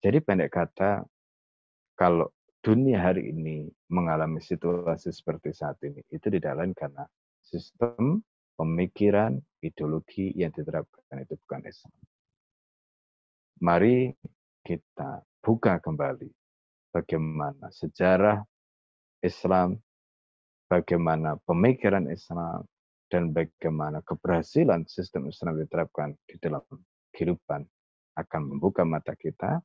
[0.00, 1.04] Jadi pendek kata
[1.94, 2.32] kalau
[2.64, 7.04] dunia hari ini mengalami situasi seperti saat ini itu tidak lain karena
[7.44, 8.24] sistem
[8.56, 11.96] pemikiran, ideologi yang diterapkan itu bukan Islam.
[13.60, 14.12] Mari
[14.64, 16.28] kita buka kembali
[16.92, 18.44] bagaimana sejarah
[19.24, 19.80] Islam,
[20.68, 22.64] bagaimana pemikiran Islam,
[23.10, 26.62] dan bagaimana keberhasilan sistem Islam diterapkan di dalam
[27.10, 27.66] kehidupan
[28.14, 29.58] akan membuka mata kita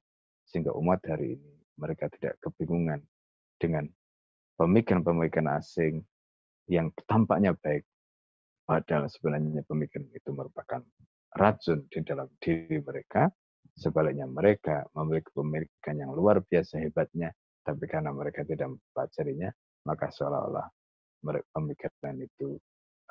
[0.50, 3.04] sehingga umat hari ini mereka tidak kebingungan
[3.62, 3.86] dengan
[4.58, 6.02] pemikiran-pemikiran asing
[6.66, 7.86] yang tampaknya baik,
[8.66, 10.82] padahal sebenarnya pemikiran itu merupakan
[11.38, 13.30] racun di dalam diri mereka.
[13.76, 17.36] Sebaliknya mereka memiliki pemikiran yang luar biasa hebatnya,
[17.68, 19.52] tapi karena mereka tidak mempelajarinya,
[19.84, 20.68] maka seolah-olah
[21.52, 22.56] pemikiran itu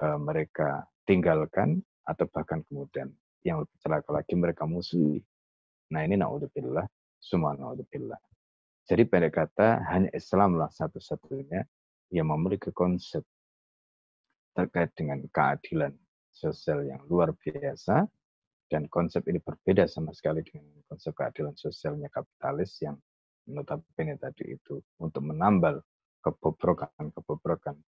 [0.00, 3.12] uh, mereka tinggalkan atau bahkan kemudian
[3.44, 5.20] yang lebih celaka lagi mereka musuhi.
[5.92, 6.88] Nah ini naudzubillah,
[7.20, 8.18] semua naudzubillah.
[8.84, 11.64] Jadi pendek kata hanya Islamlah satu-satunya
[12.12, 13.24] yang memiliki konsep
[14.54, 15.92] terkait dengan keadilan
[16.30, 18.06] sosial yang luar biasa
[18.74, 22.98] dan konsep ini berbeda sama sekali dengan konsep keadilan sosialnya kapitalis yang
[23.46, 25.78] notabene tadi itu untuk menambal
[26.26, 27.78] kebobrokan-kebobrokan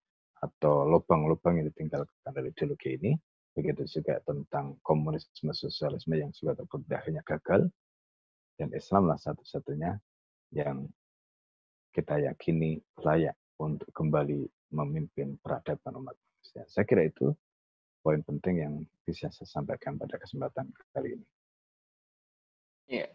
[0.46, 3.18] atau lubang-lubang yang ditinggalkan dari ideologi ini.
[3.50, 7.66] Begitu juga tentang komunisme sosialisme yang sudah terbukti akhirnya gagal.
[8.54, 9.90] Dan Islamlah satu-satunya
[10.54, 10.86] yang
[11.90, 16.14] kita yakini layak untuk kembali memimpin peradaban umat
[16.54, 17.34] Ya, saya kira itu
[18.06, 21.26] poin penting yang bisa saya sampaikan pada kesempatan kali ini.
[22.86, 23.10] Iya,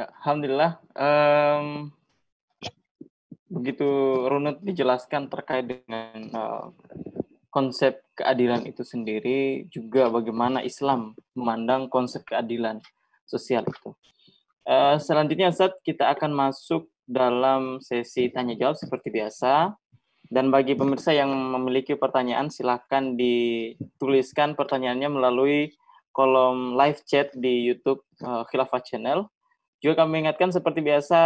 [0.00, 0.80] alhamdulillah.
[0.96, 1.92] Um,
[3.52, 3.84] begitu
[4.24, 6.72] runut dijelaskan terkait dengan uh,
[7.52, 12.80] konsep keadilan itu sendiri, juga bagaimana Islam memandang konsep keadilan
[13.28, 13.92] sosial itu.
[14.64, 19.76] Uh, selanjutnya, saat kita akan masuk dalam sesi tanya jawab seperti biasa.
[20.28, 25.72] Dan bagi pemirsa yang memiliki pertanyaan, silahkan dituliskan pertanyaannya melalui
[26.12, 29.24] kolom live chat di YouTube uh, Khilafah Channel.
[29.80, 31.20] Juga kami ingatkan seperti biasa,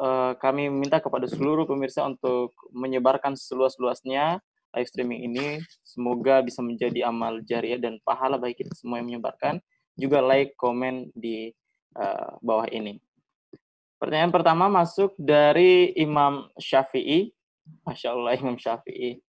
[0.00, 4.40] uh, kami minta kepada seluruh pemirsa untuk menyebarkan seluas-luasnya
[4.72, 5.60] live streaming ini.
[5.84, 9.58] Semoga bisa menjadi amal jariah dan pahala bagi kita semua yang menyebarkan.
[9.98, 11.52] Juga like, komen di
[11.98, 12.96] uh, bawah ini.
[14.00, 17.36] Pertanyaan pertama masuk dari Imam Syafi'i.
[17.84, 19.20] Masya Allah Imam Syafi'i.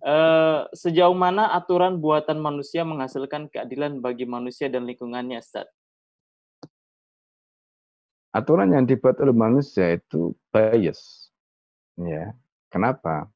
[0.00, 5.68] Uh, sejauh mana aturan buatan manusia menghasilkan keadilan bagi manusia dan lingkungannya, Ustaz?
[8.32, 11.28] Aturan yang dibuat oleh manusia itu bias.
[12.00, 12.32] Ya.
[12.72, 13.28] Kenapa?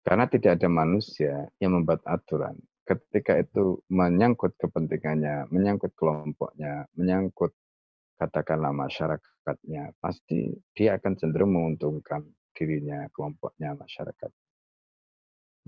[0.00, 2.56] Karena tidak ada manusia yang membuat aturan.
[2.88, 7.52] Ketika itu menyangkut kepentingannya, menyangkut kelompoknya, menyangkut
[8.16, 12.24] katakanlah masyarakatnya, pasti dia akan cenderung menguntungkan
[12.58, 14.30] dirinya, kelompoknya, masyarakat.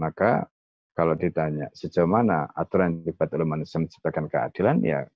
[0.03, 0.51] Maka
[0.99, 5.07] kalau ditanya sejauh mana aturan dibuat oleh manusia menciptakan keadilan, ya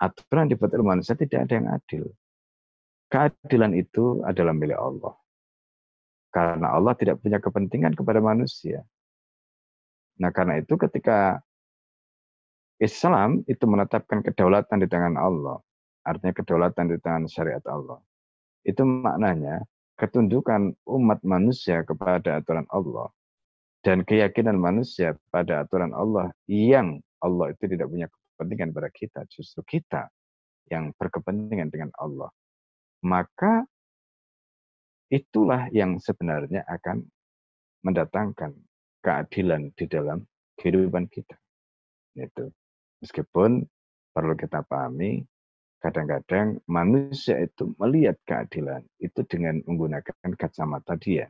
[0.00, 2.04] aturan dibuat oleh manusia tidak ada yang adil.
[3.12, 5.14] Keadilan itu adalah milik Allah.
[6.34, 8.82] Karena Allah tidak punya kepentingan kepada manusia.
[10.18, 11.38] Nah karena itu ketika
[12.82, 15.62] Islam itu menetapkan kedaulatan di tangan Allah,
[16.02, 18.02] artinya kedaulatan di tangan syariat Allah.
[18.66, 19.62] Itu maknanya
[20.04, 23.08] ketundukan umat manusia kepada aturan Allah
[23.80, 29.64] dan keyakinan manusia pada aturan Allah yang Allah itu tidak punya kepentingan pada kita, justru
[29.64, 30.12] kita
[30.68, 32.28] yang berkepentingan dengan Allah.
[33.00, 33.64] Maka
[35.08, 37.00] itulah yang sebenarnya akan
[37.80, 38.52] mendatangkan
[39.00, 40.20] keadilan di dalam
[40.60, 41.36] kehidupan kita.
[42.16, 42.52] Itu.
[43.00, 43.64] Meskipun
[44.12, 45.24] perlu kita pahami,
[45.84, 51.28] kadang-kadang manusia itu melihat keadilan itu dengan menggunakan kacamata dia.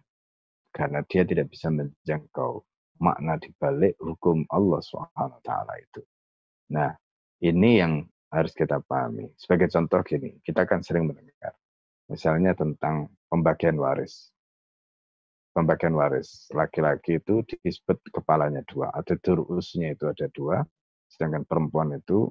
[0.70, 2.62] Karena dia tidak bisa menjangkau
[3.02, 5.50] makna di balik hukum Allah SWT
[5.82, 6.02] itu.
[6.70, 6.94] Nah,
[7.42, 9.26] ini yang harus kita pahami.
[9.34, 11.54] Sebagai contoh gini, kita akan sering mendengar.
[12.06, 14.30] Misalnya tentang pembagian waris.
[15.50, 16.46] Pembagian waris.
[16.54, 18.90] Laki-laki itu disebut kepalanya dua.
[18.94, 20.62] Atau durusnya itu ada dua.
[21.10, 22.30] Sedangkan perempuan itu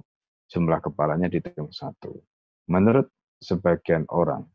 [0.54, 2.14] jumlah kepalanya dihitung satu.
[2.70, 3.10] Menurut
[3.42, 4.46] sebagian orang,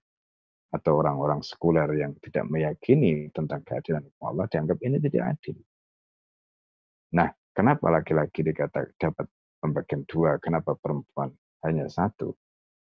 [0.68, 5.56] atau orang-orang sekuler yang tidak meyakini tentang keadilan Allah dianggap ini tidak adil.
[7.16, 9.26] Nah, kenapa laki-laki dikata dapat
[9.58, 11.32] pembagian dua, kenapa perempuan
[11.64, 12.36] hanya satu?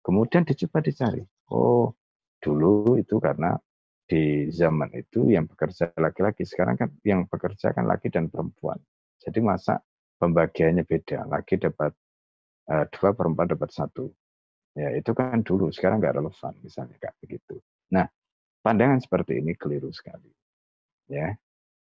[0.03, 1.23] Kemudian dicoba dicari.
[1.55, 1.95] Oh,
[2.43, 3.55] dulu itu karena
[4.09, 8.81] di zaman itu yang bekerja laki-laki sekarang kan yang bekerja kan laki dan perempuan
[9.21, 9.85] jadi masa
[10.17, 11.93] pembagiannya beda laki dapat
[12.69, 14.13] uh, dua perempuan dapat satu.
[14.79, 17.59] Ya itu kan dulu sekarang nggak relevan misalnya kayak begitu.
[17.91, 18.07] Nah
[18.63, 20.31] pandangan seperti ini keliru sekali.
[21.11, 21.35] Ya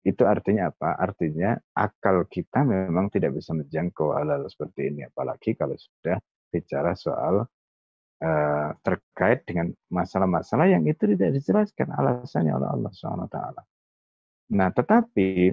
[0.07, 0.95] itu artinya apa?
[0.97, 6.17] Artinya akal kita memang tidak bisa menjangkau hal-hal seperti ini apalagi kalau sudah
[6.47, 7.43] bicara soal
[8.23, 13.37] uh, terkait dengan masalah-masalah yang itu tidak dijelaskan alasannya oleh Allah SWT.
[14.47, 15.51] Nah, tetapi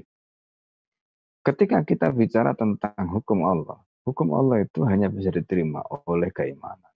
[1.43, 6.93] ketika kita bicara tentang hukum Allah, hukum Allah itu hanya bisa diterima oleh keimanan.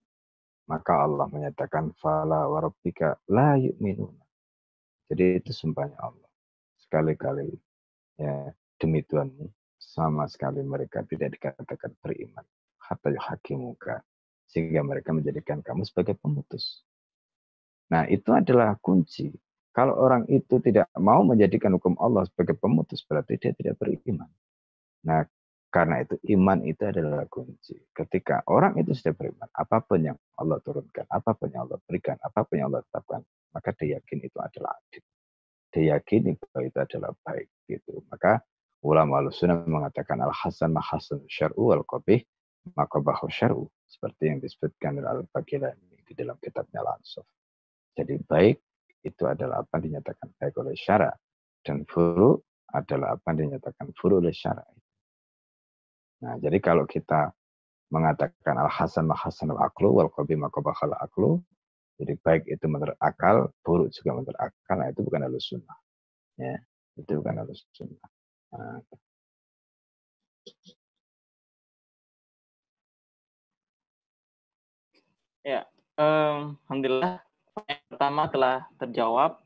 [0.68, 4.20] Maka Allah menyatakan fala warabbika la yu'minuna.
[5.09, 6.28] Jadi itu sumpahnya Allah.
[6.76, 7.48] Sekali-kali
[8.20, 9.48] ya demi Tuhanmu
[9.80, 12.44] sama sekali mereka tidak dikatakan beriman.
[12.76, 14.04] Hatta yuhakimuka
[14.48, 16.84] sehingga mereka menjadikan kamu sebagai pemutus.
[17.88, 19.32] Nah, itu adalah kunci.
[19.72, 24.28] Kalau orang itu tidak mau menjadikan hukum Allah sebagai pemutus, berarti dia tidak beriman.
[25.04, 25.24] Nah,
[25.68, 27.76] karena itu iman itu adalah kunci.
[27.92, 32.16] Ketika orang itu sudah beriman, apa pun yang Allah turunkan, apa pun yang Allah berikan,
[32.24, 33.20] apa pun yang Allah tetapkan,
[33.52, 35.04] maka dia yakin itu adalah adil.
[35.68, 37.48] Dia yakin bahwa itu adalah baik.
[37.68, 38.00] gitu.
[38.08, 38.40] Maka
[38.80, 42.24] ulama al-sunnah mengatakan al-hasan mahasan syar'u al-qabih
[42.72, 47.28] maqabahu syar'u seperti yang disebutkan oleh Al-Baqilani di dalam kitabnya Lansof.
[47.92, 48.56] Jadi baik
[49.04, 51.12] itu adalah apa dinyatakan baik oleh syara
[51.60, 52.40] dan furu
[52.72, 54.64] adalah apa dinyatakan furu oleh syara.
[56.18, 57.30] Nah, jadi kalau kita
[57.88, 61.40] mengatakan al-hasan mahasan al-aklu wal qabi aklu
[61.98, 65.78] jadi baik itu menurut akal, buruk juga menurut akal, nah itu bukan halus sunnah.
[66.38, 66.62] Ya,
[66.94, 68.08] itu bukan halus sunnah.
[68.54, 68.78] Nah,
[75.42, 75.64] Ya,
[75.96, 77.24] um, alhamdulillah
[77.66, 79.40] yang pertama telah terjawab.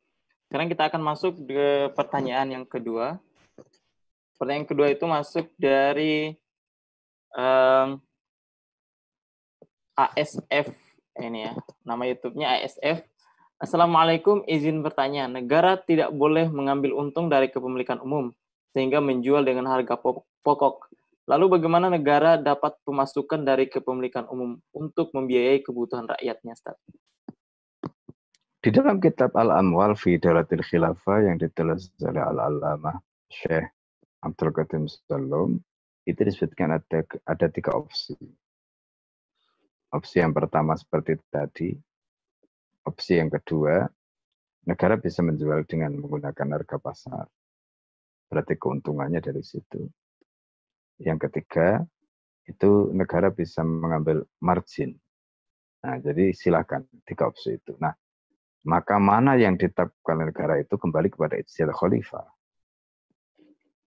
[0.50, 3.22] Sekarang kita akan masuk ke pertanyaan yang kedua.
[4.36, 6.34] Pertanyaan kedua itu masuk dari
[7.36, 8.00] um,
[9.98, 10.72] ASF
[11.20, 11.52] ini ya,
[11.84, 13.04] nama YouTube-nya ASF.
[13.60, 15.28] Assalamualaikum, izin bertanya.
[15.28, 18.32] Negara tidak boleh mengambil untung dari kepemilikan umum
[18.72, 20.00] sehingga menjual dengan harga
[20.42, 20.88] pokok
[21.30, 26.74] Lalu bagaimana negara dapat pemasukan dari kepemilikan umum untuk membiayai kebutuhan rakyatnya, Ustaz?
[28.58, 32.98] Di dalam kitab Al-Amwal fi Dalatil Khilafah yang ditulis oleh Al-Alamah
[33.30, 33.70] Syekh
[34.22, 35.62] Abdul Qadim Salom
[36.03, 38.18] itu disebutkan ada ada tiga opsi.
[39.92, 41.76] Opsi yang pertama seperti tadi.
[42.82, 43.86] Opsi yang kedua,
[44.66, 47.26] negara bisa menjual dengan menggunakan harga pasar.
[48.26, 49.86] Berarti keuntungannya dari situ.
[50.98, 51.84] Yang ketiga,
[52.48, 54.96] itu negara bisa mengambil margin.
[55.82, 57.74] Nah, jadi silakan tiga opsi itu.
[57.78, 57.94] Nah,
[58.66, 62.26] maka mana yang ditetapkan negara itu kembali kepada ijtihad khalifah.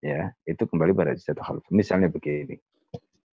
[0.06, 1.72] Ya, itu kembali pada ijtihad khalifah.
[1.74, 2.62] Misalnya begini.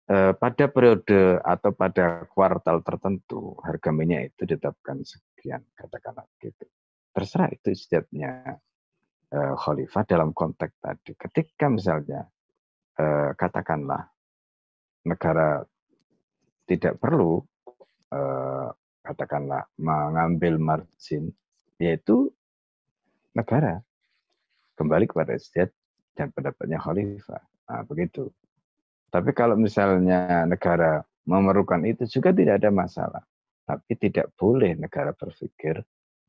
[0.09, 6.64] Eh, pada periode atau pada kuartal tertentu harga minyak itu ditetapkan sekian katakanlah gitu.
[7.12, 8.57] Terserah itu istihadnya
[9.31, 11.12] eh, khalifah dalam konteks tadi.
[11.12, 12.25] Ketika misalnya
[12.97, 14.09] eh, katakanlah
[15.05, 15.61] negara
[16.66, 17.43] tidak perlu
[19.03, 21.33] katakanlah mengambil margin
[21.81, 22.29] yaitu
[23.33, 23.81] negara
[24.77, 25.73] kembali kepada istihad
[26.16, 27.42] dan pendapatnya khalifah.
[27.68, 28.28] Nah, begitu.
[29.12, 33.22] Tapi kalau misalnya negara memerlukan itu juga tidak ada masalah.
[33.62, 35.80] Tapi tidak boleh negara berpikir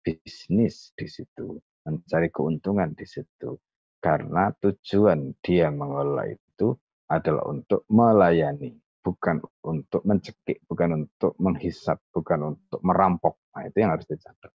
[0.03, 1.57] bisnis di situ,
[1.87, 3.57] mencari keuntungan di situ.
[4.03, 6.75] Karena tujuan dia mengelola itu
[7.07, 13.39] adalah untuk melayani, bukan untuk mencekik, bukan untuk menghisap, bukan untuk merampok.
[13.55, 14.51] Nah, itu yang harus dicatat.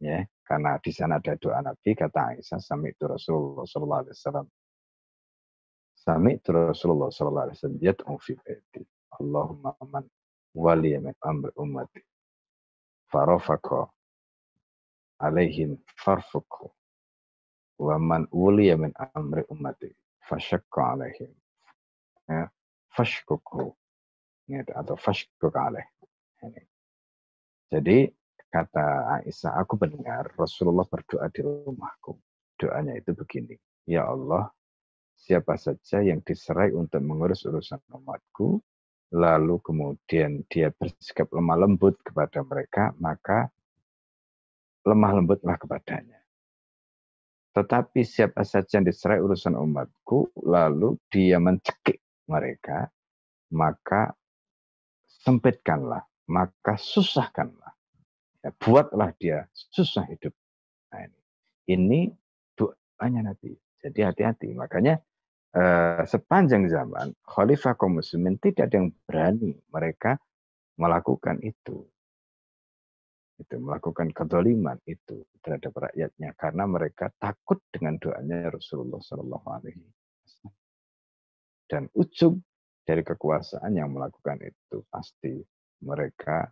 [0.00, 4.46] Ya, karena di sana ada doa Nabi kata Aisyah sami itu Rasulullah sallallahu alaihi wasallam
[6.04, 8.84] Sami'tu Rasulullah sallallahu alaihi wasallam yad'u fi baiti.
[9.16, 10.04] Allahumma man
[10.52, 12.04] waliya min amri ummati.
[13.08, 13.88] Farafaka
[15.24, 16.68] alaihim farfuqhu.
[17.80, 19.88] Wa man waliya min amri ummati
[20.28, 21.32] fashakka alaihim.
[22.28, 22.52] Ya,
[22.92, 23.72] fashkukhu.
[24.52, 25.88] Ya, atau fashkuk alaih.
[27.72, 28.12] Jadi
[28.54, 32.14] kata Aisyah, aku mendengar Rasulullah berdoa di rumahku.
[32.54, 33.58] Doanya itu begini.
[33.90, 34.46] Ya Allah,
[35.18, 38.62] siapa saja yang diserai untuk mengurus urusan umatku,
[39.10, 43.50] lalu kemudian dia bersikap lemah lembut kepada mereka, maka
[44.86, 46.22] lemah lembutlah kepadanya.
[47.58, 51.98] Tetapi siapa saja yang diserai urusan umatku, lalu dia mencekik
[52.30, 52.86] mereka,
[53.50, 54.14] maka
[55.26, 57.73] sempitkanlah, maka susahkanlah.
[58.44, 60.36] Ya, buatlah dia susah hidup.
[60.92, 61.20] Nah, ini.
[61.72, 62.00] ini
[62.52, 63.56] doanya Nabi.
[63.80, 64.52] Jadi hati-hati.
[64.52, 65.00] Makanya
[65.54, 70.18] Eh, sepanjang zaman khalifah kaum muslimin tidak ada yang berani mereka
[70.74, 71.86] melakukan itu
[73.38, 80.54] itu melakukan kedoliman itu terhadap rakyatnya karena mereka takut dengan doanya Rasulullah Shallallahu Alaihi Wasallam
[81.70, 82.42] dan ujung
[82.82, 85.38] dari kekuasaan yang melakukan itu pasti
[85.86, 86.50] mereka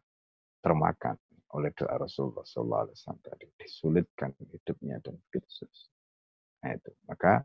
[0.62, 1.18] termakan
[1.52, 5.68] oleh doa Rasulullah Shallallahu Alaihi Wasallam tadi disulitkan hidupnya dan begitu
[6.62, 7.42] nah itu maka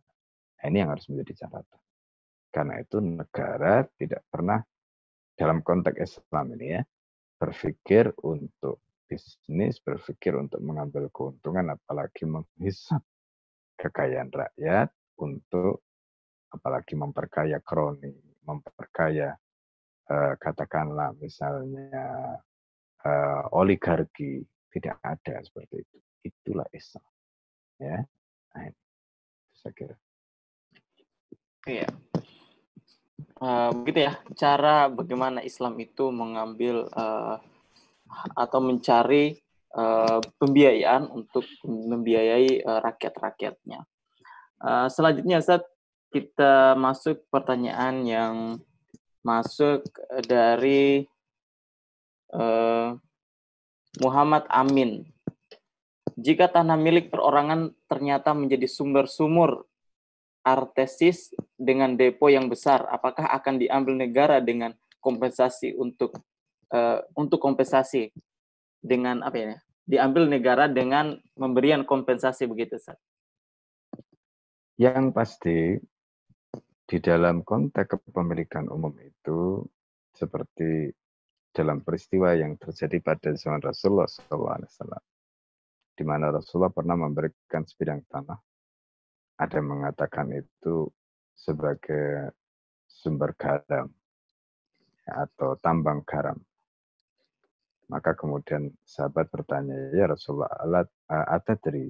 [0.58, 1.82] Nah, ini yang harus menjadi catatan.
[2.50, 4.58] Karena itu negara tidak pernah
[5.38, 6.82] dalam konteks Islam ini ya
[7.38, 13.06] berpikir untuk bisnis, berpikir untuk mengambil keuntungan, apalagi menghisap
[13.78, 14.90] kekayaan rakyat
[15.22, 15.86] untuk
[16.50, 19.38] apalagi memperkaya kroni, memperkaya
[20.10, 22.02] eh, katakanlah misalnya
[23.08, 25.98] eh, oligarki, tidak ada seperti itu.
[26.28, 27.08] Itulah Islam.
[27.80, 27.98] Ya,
[28.52, 28.74] nah,
[29.56, 29.96] saya kira.
[31.68, 31.90] Iya.
[33.38, 37.38] Uh, begitu ya, cara bagaimana Islam itu mengambil uh,
[38.34, 39.38] atau mencari
[39.78, 43.86] uh, pembiayaan untuk membiayai uh, rakyat-rakyatnya.
[44.58, 45.70] Uh, selanjutnya, saat
[46.10, 48.36] kita masuk pertanyaan yang
[49.22, 49.86] masuk
[50.26, 51.06] dari
[52.38, 52.94] uh,
[54.00, 55.10] Muhammad Amin.
[56.18, 59.66] Jika tanah milik perorangan ternyata menjadi sumber-sumur
[60.42, 66.18] artesis dengan depo yang besar, apakah akan diambil negara dengan kompensasi untuk
[66.74, 68.10] uh, untuk kompensasi
[68.82, 69.54] dengan apa ya?
[69.88, 72.98] Diambil negara dengan memberian kompensasi begitu, Sir.
[74.76, 75.58] Yang pasti
[76.88, 79.64] di dalam konteks kepemilikan umum itu
[80.16, 80.92] seperti
[81.58, 84.62] dalam peristiwa yang terjadi pada zaman Rasulullah SAW,
[85.98, 88.38] di mana Rasulullah pernah memberikan sebidang tanah
[89.38, 90.90] ada yang mengatakan itu
[91.38, 92.34] sebagai
[92.90, 93.86] sumber garam
[95.06, 96.42] atau tambang garam.
[97.88, 101.88] Maka kemudian sahabat bertanya, ya Rasulullah, alat ada dari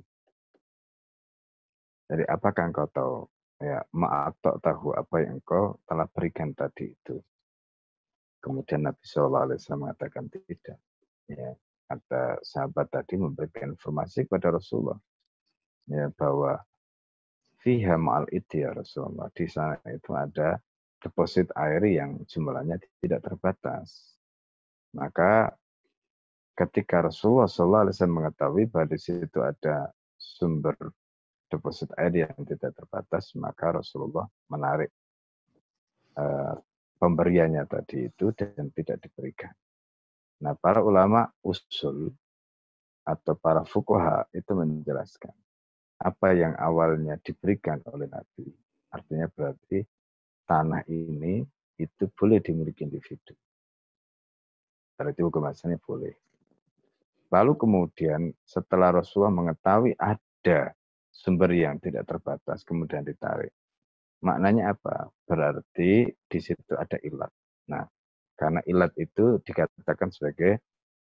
[2.06, 3.16] dari apakah engkau tahu?
[3.58, 7.18] Ya, maaf tak tahu apa yang engkau telah berikan tadi itu.
[8.48, 10.80] Kemudian Nabi Shallallahu Alaihi Wasallam mengatakan tidak.
[11.28, 11.52] Ya,
[11.92, 14.96] ada sahabat tadi memberikan informasi kepada Rasulullah
[15.88, 16.60] ya bahwa
[17.64, 19.28] fiha ma'al ya Rasulullah.
[19.36, 20.60] Di sana itu ada
[21.04, 24.16] deposit air yang jumlahnya tidak terbatas.
[24.96, 25.52] Maka
[26.58, 30.76] ketika Rasulullah SAW mengetahui bahwa di situ ada sumber
[31.48, 34.92] deposit air yang tidak terbatas, maka Rasulullah menarik
[36.20, 36.58] uh,
[36.98, 39.54] pemberiannya tadi itu dan tidak diberikan.
[40.42, 42.14] Nah, para ulama usul
[43.08, 45.34] atau para fukuha itu menjelaskan
[45.98, 48.46] apa yang awalnya diberikan oleh Nabi.
[48.94, 49.82] Artinya berarti
[50.46, 51.42] tanah ini
[51.78, 53.34] itu boleh dimiliki individu.
[54.98, 56.14] Berarti hukum asalnya boleh.
[57.30, 60.74] Lalu kemudian setelah Rasulullah mengetahui ada
[61.12, 63.52] sumber yang tidak terbatas, kemudian ditarik.
[64.26, 65.14] Maknanya apa?
[65.28, 67.30] Berarti di situ ada ilat.
[67.70, 67.86] Nah,
[68.38, 70.62] karena ilat itu dikatakan sebagai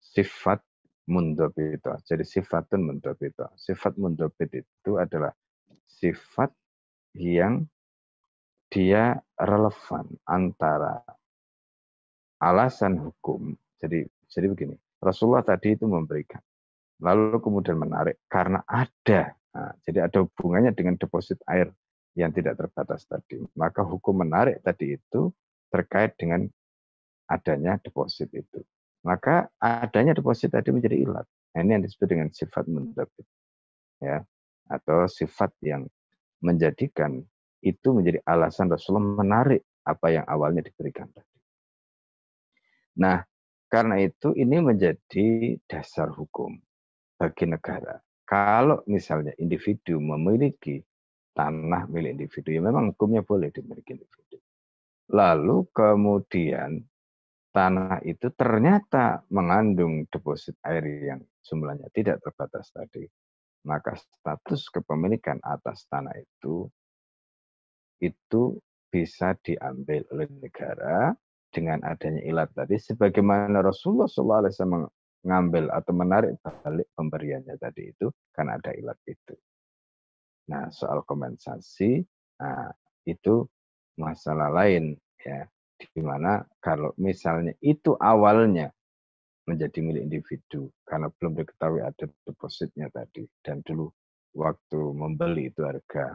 [0.01, 0.61] sifat
[1.09, 1.93] mundobito.
[2.05, 3.51] Jadi sifatun mundobito.
[3.57, 5.33] Sifat mundobit itu adalah
[5.89, 6.53] sifat
[7.17, 7.67] yang
[8.71, 11.03] dia relevan antara
[12.39, 13.53] alasan hukum.
[13.81, 16.39] Jadi jadi begini, Rasulullah tadi itu memberikan,
[17.03, 19.35] lalu kemudian menarik karena ada.
[19.51, 21.75] Nah, jadi ada hubungannya dengan deposit air
[22.19, 23.43] yang tidak terbatas tadi.
[23.55, 25.31] Maka hukum menarik tadi itu
[25.71, 26.47] terkait dengan
[27.31, 28.63] adanya deposit itu
[29.01, 31.27] maka adanya deposit tadi menjadi ilat.
[31.57, 33.27] Nah, ini yang disebut dengan sifat mundabit.
[34.01, 34.25] Ya,
[34.69, 35.89] atau sifat yang
[36.41, 37.21] menjadikan
[37.61, 41.37] itu menjadi alasan Rasulullah menarik apa yang awalnya diberikan tadi.
[43.01, 43.21] Nah,
[43.69, 46.57] karena itu ini menjadi dasar hukum
[47.21, 48.01] bagi negara.
[48.25, 50.81] Kalau misalnya individu memiliki
[51.35, 54.37] tanah milik individu, ya memang hukumnya boleh dimiliki individu.
[55.11, 56.83] Lalu kemudian
[57.51, 63.07] tanah itu ternyata mengandung deposit air yang jumlahnya tidak terbatas tadi,
[63.67, 66.71] maka status kepemilikan atas tanah itu
[68.01, 68.57] itu
[68.89, 71.15] bisa diambil oleh negara
[71.53, 74.89] dengan adanya ilat tadi sebagaimana Rasulullah SAW
[75.21, 79.35] mengambil atau menarik balik pemberiannya tadi itu karena ada ilat itu.
[80.51, 82.03] Nah, soal kompensasi
[82.43, 82.69] nah,
[83.07, 83.47] itu
[83.97, 85.47] masalah lain ya.
[85.81, 88.69] Di mana kalau misalnya itu awalnya
[89.49, 93.89] menjadi milik individu karena belum diketahui ada depositnya tadi dan dulu
[94.37, 96.15] waktu membeli itu harga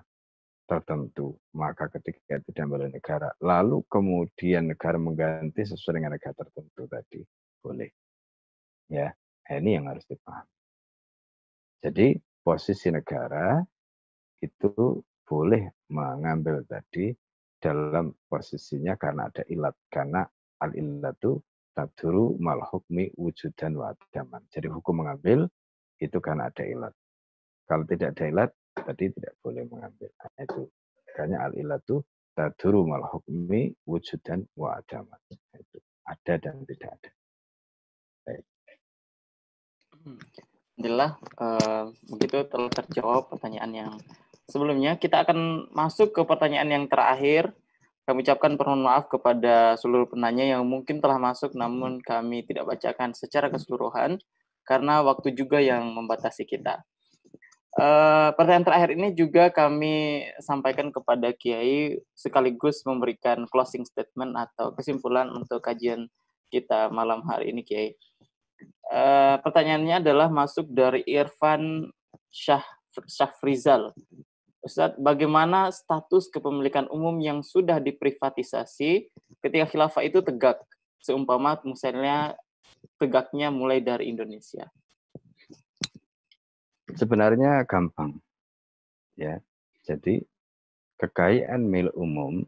[0.69, 7.19] tertentu maka ketika itu diambil negara lalu kemudian negara mengganti sesuai dengan harga tertentu tadi
[7.59, 7.91] boleh.
[8.87, 9.09] Ya
[9.51, 10.53] ini yang harus dipahami.
[11.81, 13.61] Jadi posisi negara
[14.43, 17.11] itu boleh mengambil tadi
[17.57, 20.21] dalam posisinya karena ada ilat karena
[20.61, 21.41] al illatu
[21.75, 24.43] taduru mal hukmi wujudan wa adaman.
[24.53, 25.49] Jadi hukum mengambil
[25.99, 26.93] itu karena ada ilat.
[27.65, 30.09] Kalau tidak ada ilat tadi tidak boleh mengambil.
[30.13, 30.63] Nah, itu
[31.17, 32.05] karena al illatu
[32.37, 35.19] taduru mal hukmi wujudan wa adaman.
[35.31, 37.11] Nah, itu ada dan tidak ada.
[38.25, 38.45] Baik.
[40.75, 43.91] Alhamdulillah, uh, begitu telah terjawab pertanyaan yang
[44.43, 47.55] sebelumnya kita akan masuk ke pertanyaan yang terakhir.
[48.03, 53.15] Kami ucapkan permohonan maaf kepada seluruh penanya yang mungkin telah masuk namun kami tidak bacakan
[53.15, 54.19] secara keseluruhan
[54.67, 56.83] karena waktu juga yang membatasi kita.
[57.79, 65.31] Uh, pertanyaan terakhir ini juga kami sampaikan kepada Kiai sekaligus memberikan closing statement atau kesimpulan
[65.31, 66.11] untuk kajian
[66.51, 67.95] kita malam hari ini Kiai.
[68.85, 71.89] Uh, pertanyaannya adalah masuk dari Irfan
[72.29, 72.61] Syah
[73.09, 73.91] Syafrizal
[74.65, 79.05] Ustaz, bagaimana status kepemilikan umum yang sudah diprivatisasi
[79.37, 80.57] ketika khilafah itu tegak?
[80.97, 82.33] Seumpama misalnya
[82.97, 84.65] tegaknya mulai dari Indonesia.
[86.97, 88.17] Sebenarnya gampang.
[89.13, 89.37] Ya.
[89.85, 90.25] Jadi
[90.97, 92.41] kekayaan milik umum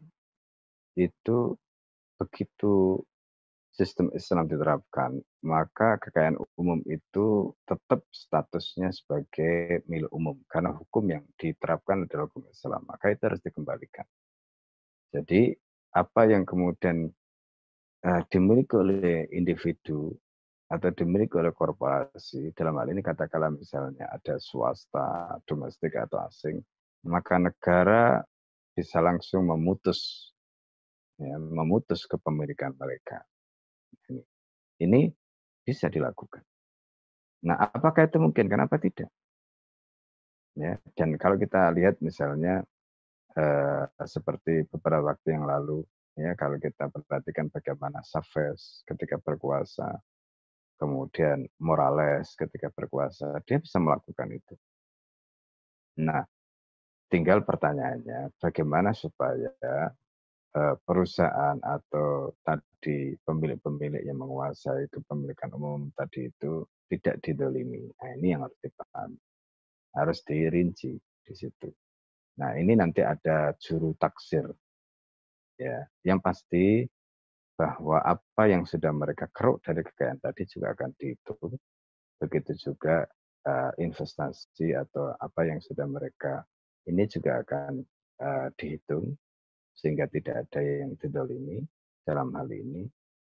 [0.98, 1.54] itu
[2.18, 3.06] begitu
[3.78, 11.22] sistem Islam diterapkan, maka kekayaan umum itu tetap statusnya sebagai milik umum karena hukum yang
[11.38, 14.02] diterapkan adalah hukum Islam, maka itu harus dikembalikan.
[15.14, 15.54] Jadi
[15.94, 17.06] apa yang kemudian
[18.02, 20.10] uh, dimiliki oleh individu
[20.66, 26.58] atau dimiliki oleh korporasi, dalam hal ini katakanlah misalnya ada swasta, domestik atau asing,
[27.06, 28.26] maka negara
[28.74, 30.34] bisa langsung memutus
[31.16, 33.22] ya, memutus kepemilikan mereka
[34.82, 35.10] ini
[35.62, 36.42] bisa dilakukan.
[37.46, 38.50] Nah, apakah itu mungkin?
[38.50, 39.10] Kenapa tidak?
[40.58, 42.66] Ya, dan kalau kita lihat misalnya
[43.38, 45.86] eh, seperti beberapa waktu yang lalu,
[46.18, 50.02] ya kalau kita perhatikan bagaimana Chavez ketika berkuasa,
[50.82, 54.54] kemudian Morales ketika berkuasa, dia bisa melakukan itu.
[56.02, 56.26] Nah,
[57.06, 59.54] tinggal pertanyaannya bagaimana supaya
[60.56, 67.84] uh, perusahaan atau tadi pemilik-pemilik yang menguasai kepemilikan umum tadi itu tidak didolimi.
[68.00, 69.20] Nah, ini yang harus dipahami.
[69.92, 71.68] Harus dirinci di situ.
[72.38, 74.46] Nah, ini nanti ada juru taksir.
[75.58, 76.86] Ya, yang pasti
[77.58, 81.58] bahwa apa yang sudah mereka keruk dari kekayaan tadi juga akan dihitung.
[82.22, 83.02] Begitu juga
[83.42, 86.46] uh, investasi atau apa yang sudah mereka
[86.86, 87.82] ini juga akan
[88.22, 89.18] uh, dihitung
[89.78, 91.62] sehingga tidak ada yang didolimi
[92.02, 92.82] dalam hal ini.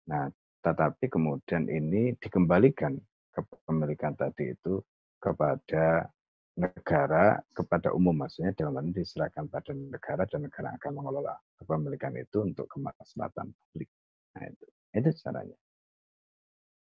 [0.09, 0.33] Nah,
[0.65, 2.97] tetapi kemudian ini dikembalikan
[3.37, 4.81] kepemilikan tadi itu
[5.21, 6.09] kepada
[6.57, 12.17] negara, kepada umum maksudnya dalam hal ini diserahkan pada negara dan negara akan mengelola kepemilikan
[12.17, 13.89] itu untuk kemaslahatan publik.
[14.37, 14.67] Nah itu,
[14.97, 15.57] itu caranya.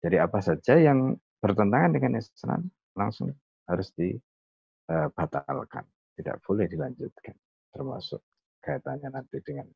[0.03, 2.67] Jadi apa saja yang bertentangan dengan Islam
[2.99, 3.31] langsung
[3.71, 5.85] harus dibatalkan,
[6.19, 7.37] tidak boleh dilanjutkan,
[7.71, 8.19] termasuk
[8.63, 9.67] kaitannya nanti dengan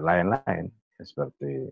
[0.00, 1.68] lain-lain uh, seperti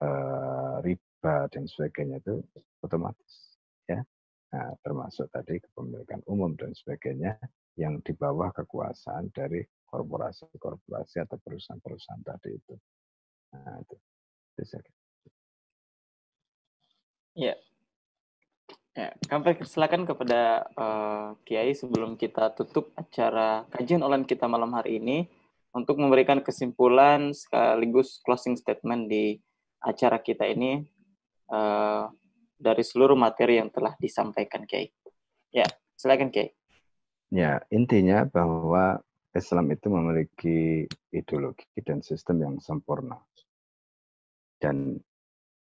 [0.00, 2.40] uh, riba dan sebagainya itu
[2.80, 4.00] otomatis ya.
[4.54, 7.36] Nah, termasuk tadi kepemilikan umum dan sebagainya
[7.76, 12.74] yang di bawah kekuasaan dari korporasi-korporasi atau perusahaan-perusahaan tadi itu.
[13.52, 13.96] Nah itu.
[17.36, 17.52] Ya
[18.96, 24.96] Ya, kami silakan kepada uh, Kiai sebelum kita tutup acara kajian online kita malam hari
[24.96, 25.28] ini
[25.76, 29.36] untuk memberikan kesimpulan sekaligus closing statement di
[29.84, 30.80] acara kita ini
[31.52, 32.08] uh,
[32.56, 34.88] dari seluruh materi yang telah disampaikan Kiai.
[35.52, 36.56] Ya, silakan Kiai.
[37.28, 39.04] Ya, intinya bahwa
[39.36, 43.20] Islam itu memiliki ideologi dan sistem yang sempurna.
[44.56, 45.04] Dan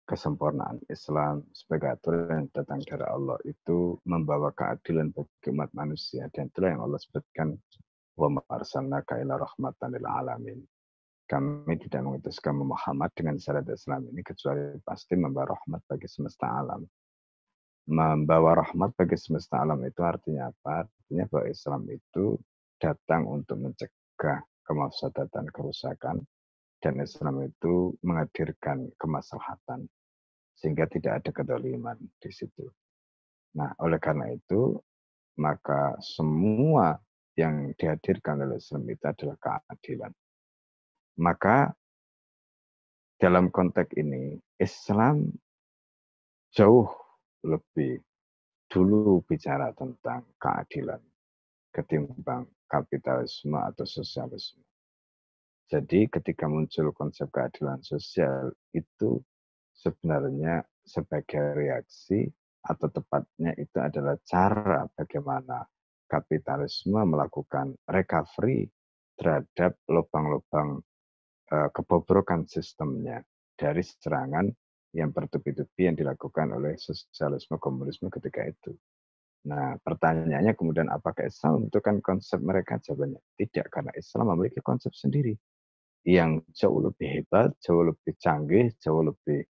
[0.04, 6.52] kesempurnaan Islam sebagai aturan yang datang dari Allah itu membawa keadilan bagi umat manusia dan
[6.52, 7.56] itulah yang Allah sebutkan
[8.20, 10.60] wa ma'arsalnaka ila rahmatan lil alamin
[11.24, 16.84] kami tidak mengutuskan Muhammad dengan syariat Islam ini kecuali pasti membawa rahmat bagi semesta alam.
[17.90, 20.86] Membawa rahmat bagi semesta alam itu artinya apa?
[20.86, 22.38] Artinya bahwa Islam itu
[22.80, 26.22] datang untuk mencegah kemaslahatan kerusakan
[26.84, 29.88] dan Islam itu menghadirkan kemaslahatan
[30.60, 32.68] sehingga tidak ada kedoliman di situ.
[33.56, 34.76] Nah, oleh karena itu
[35.40, 37.00] maka semua
[37.40, 40.12] yang dihadirkan oleh Islam itu adalah keadilan
[41.20, 41.74] maka
[43.22, 45.30] dalam konteks ini Islam
[46.54, 46.90] jauh
[47.46, 48.02] lebih
[48.70, 51.02] dulu bicara tentang keadilan
[51.74, 54.62] ketimbang kapitalisme atau sosialisme.
[55.72, 59.24] Jadi ketika muncul konsep keadilan sosial itu
[59.74, 62.28] sebenarnya sebagai reaksi
[62.64, 65.64] atau tepatnya itu adalah cara bagaimana
[66.08, 68.68] kapitalisme melakukan recovery
[69.18, 70.84] terhadap lubang-lubang
[71.52, 73.24] uh, kebobrokan sistemnya
[73.58, 74.48] dari serangan
[74.94, 78.78] yang bertubi-tubi yang dilakukan oleh sosialisme komunisme ketika itu.
[79.44, 82.80] Nah, pertanyaannya kemudian apakah Islam membutuhkan konsep mereka?
[82.80, 85.36] Jawabannya tidak, karena Islam memiliki konsep sendiri
[86.04, 89.48] yang jauh lebih hebat, jauh lebih canggih, jauh lebih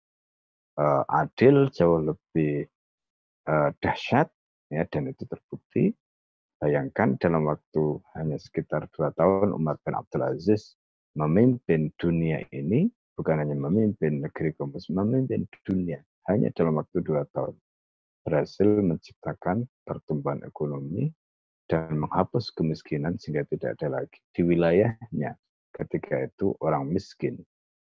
[0.79, 2.67] uh, adil, jauh lebih
[3.51, 4.31] uh, dahsyat,
[4.71, 5.91] ya, dan itu terbukti.
[6.57, 10.73] Bayangkan dalam waktu hanya sekitar dua tahun Umar bin Abdul Aziz
[11.13, 17.53] memimpin dunia ini bukan hanya memimpin negeri komunis, memimpin dunia hanya dalam waktu dua tahun
[18.25, 21.13] berhasil menciptakan pertumbuhan ekonomi
[21.71, 25.37] dan menghapus kemiskinan sehingga tidak ada lagi di wilayahnya
[25.77, 27.37] ketika itu orang miskin.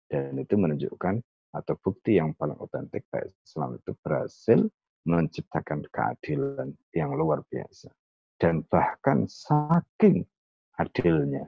[0.06, 1.24] Dan itu menunjukkan
[1.56, 4.60] atau bukti yang paling otentik bahwa Islam itu berhasil
[5.08, 7.90] menciptakan keadilan yang luar biasa.
[8.36, 10.28] Dan bahkan saking
[10.76, 11.48] adilnya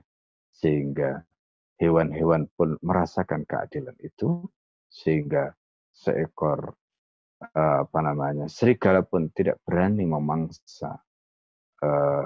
[0.55, 1.21] sehingga
[1.77, 4.47] hewan-hewan pun merasakan keadilan itu
[4.89, 5.53] sehingga
[5.93, 6.73] seekor
[7.43, 10.97] uh, apa namanya serigala pun tidak berani memangsa
[11.83, 12.23] uh,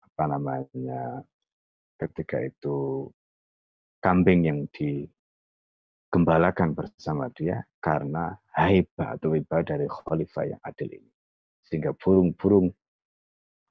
[0.00, 1.20] apa namanya
[2.00, 3.08] ketika itu
[4.02, 11.08] kambing yang digembalakan bersama dia karena haibah atau wibah dari khalifah yang adil ini
[11.64, 12.68] sehingga burung-burung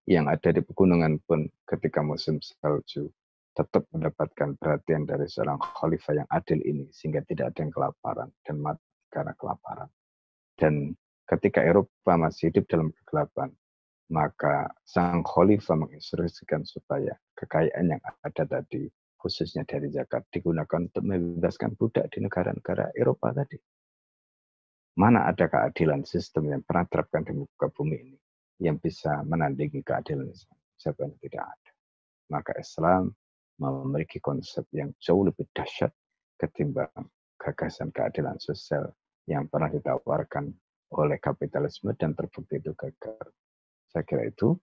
[0.10, 3.14] yang ada di pegunungan pun ketika musim salju
[3.52, 8.56] tetap mendapatkan perhatian dari seorang khalifah yang adil ini sehingga tidak ada yang kelaparan dan
[8.64, 9.92] mati karena kelaparan.
[10.56, 10.96] Dan
[11.28, 13.52] ketika Eropa masih hidup dalam kegelapan,
[14.08, 18.88] maka sang khalifah menginstruksikan supaya kekayaan yang ada tadi,
[19.22, 23.62] khususnya dari zakat, digunakan untuk membebaskan budak di negara-negara Eropa tadi.
[24.98, 28.18] Mana ada keadilan sistem yang pernah terapkan di muka bumi ini
[28.66, 30.58] yang bisa menandingi keadilan Islam?
[30.82, 31.72] Yang tidak ada.
[32.34, 33.14] maka Islam
[33.62, 35.94] memiliki konsep yang jauh lebih dahsyat
[36.40, 36.90] ketimbang
[37.38, 38.90] gagasan keadilan sosial
[39.30, 40.50] yang pernah ditawarkan
[40.98, 43.30] oleh kapitalisme dan terbukti itu gagal.
[43.92, 44.58] Saya kira itu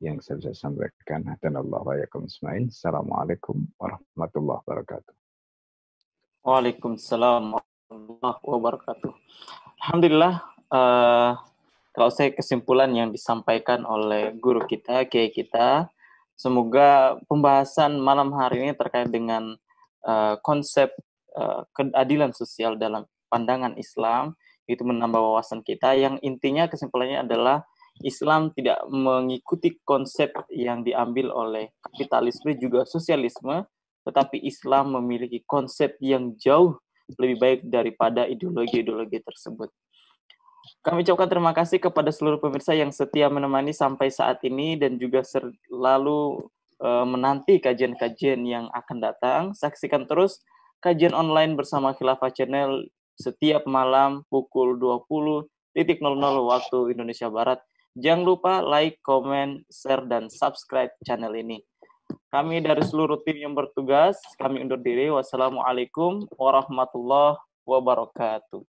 [0.00, 1.22] yang saya bisa sampaikan.
[1.38, 5.14] Dan Allah wa Assalamualaikum warahmatullahi wabarakatuh.
[6.42, 9.12] Waalaikumsalam warahmatullahi wabarakatuh.
[9.84, 10.34] Alhamdulillah,
[10.72, 11.36] uh,
[11.92, 15.92] kalau saya kesimpulan yang disampaikan oleh guru kita, kiai kita,
[16.40, 19.60] Semoga pembahasan malam hari ini terkait dengan
[20.08, 20.88] uh, konsep
[21.36, 24.32] uh, keadilan sosial dalam pandangan Islam
[24.64, 27.68] itu menambah wawasan kita yang intinya kesimpulannya adalah
[28.00, 33.64] Islam tidak mengikuti konsep yang diambil oleh kapitalisme juga sosialisme
[34.04, 36.80] tetapi Islam memiliki konsep yang jauh
[37.20, 39.68] lebih baik daripada ideologi-ideologi tersebut.
[40.80, 45.20] Kami ucapkan terima kasih kepada seluruh pemirsa yang setia menemani sampai saat ini dan juga
[45.24, 46.48] selalu
[46.80, 49.42] uh, menanti kajian-kajian yang akan datang.
[49.52, 50.40] Saksikan terus
[50.80, 52.88] kajian online bersama Khilafah Channel
[53.20, 55.76] setiap malam pukul 20.00
[56.48, 57.60] waktu Indonesia Barat.
[57.98, 61.58] Jangan lupa like, comment, share, dan subscribe channel ini.
[62.30, 65.10] Kami dari seluruh tim yang bertugas, kami undur diri.
[65.10, 68.62] Wassalamualaikum warahmatullahi wabarakatuh.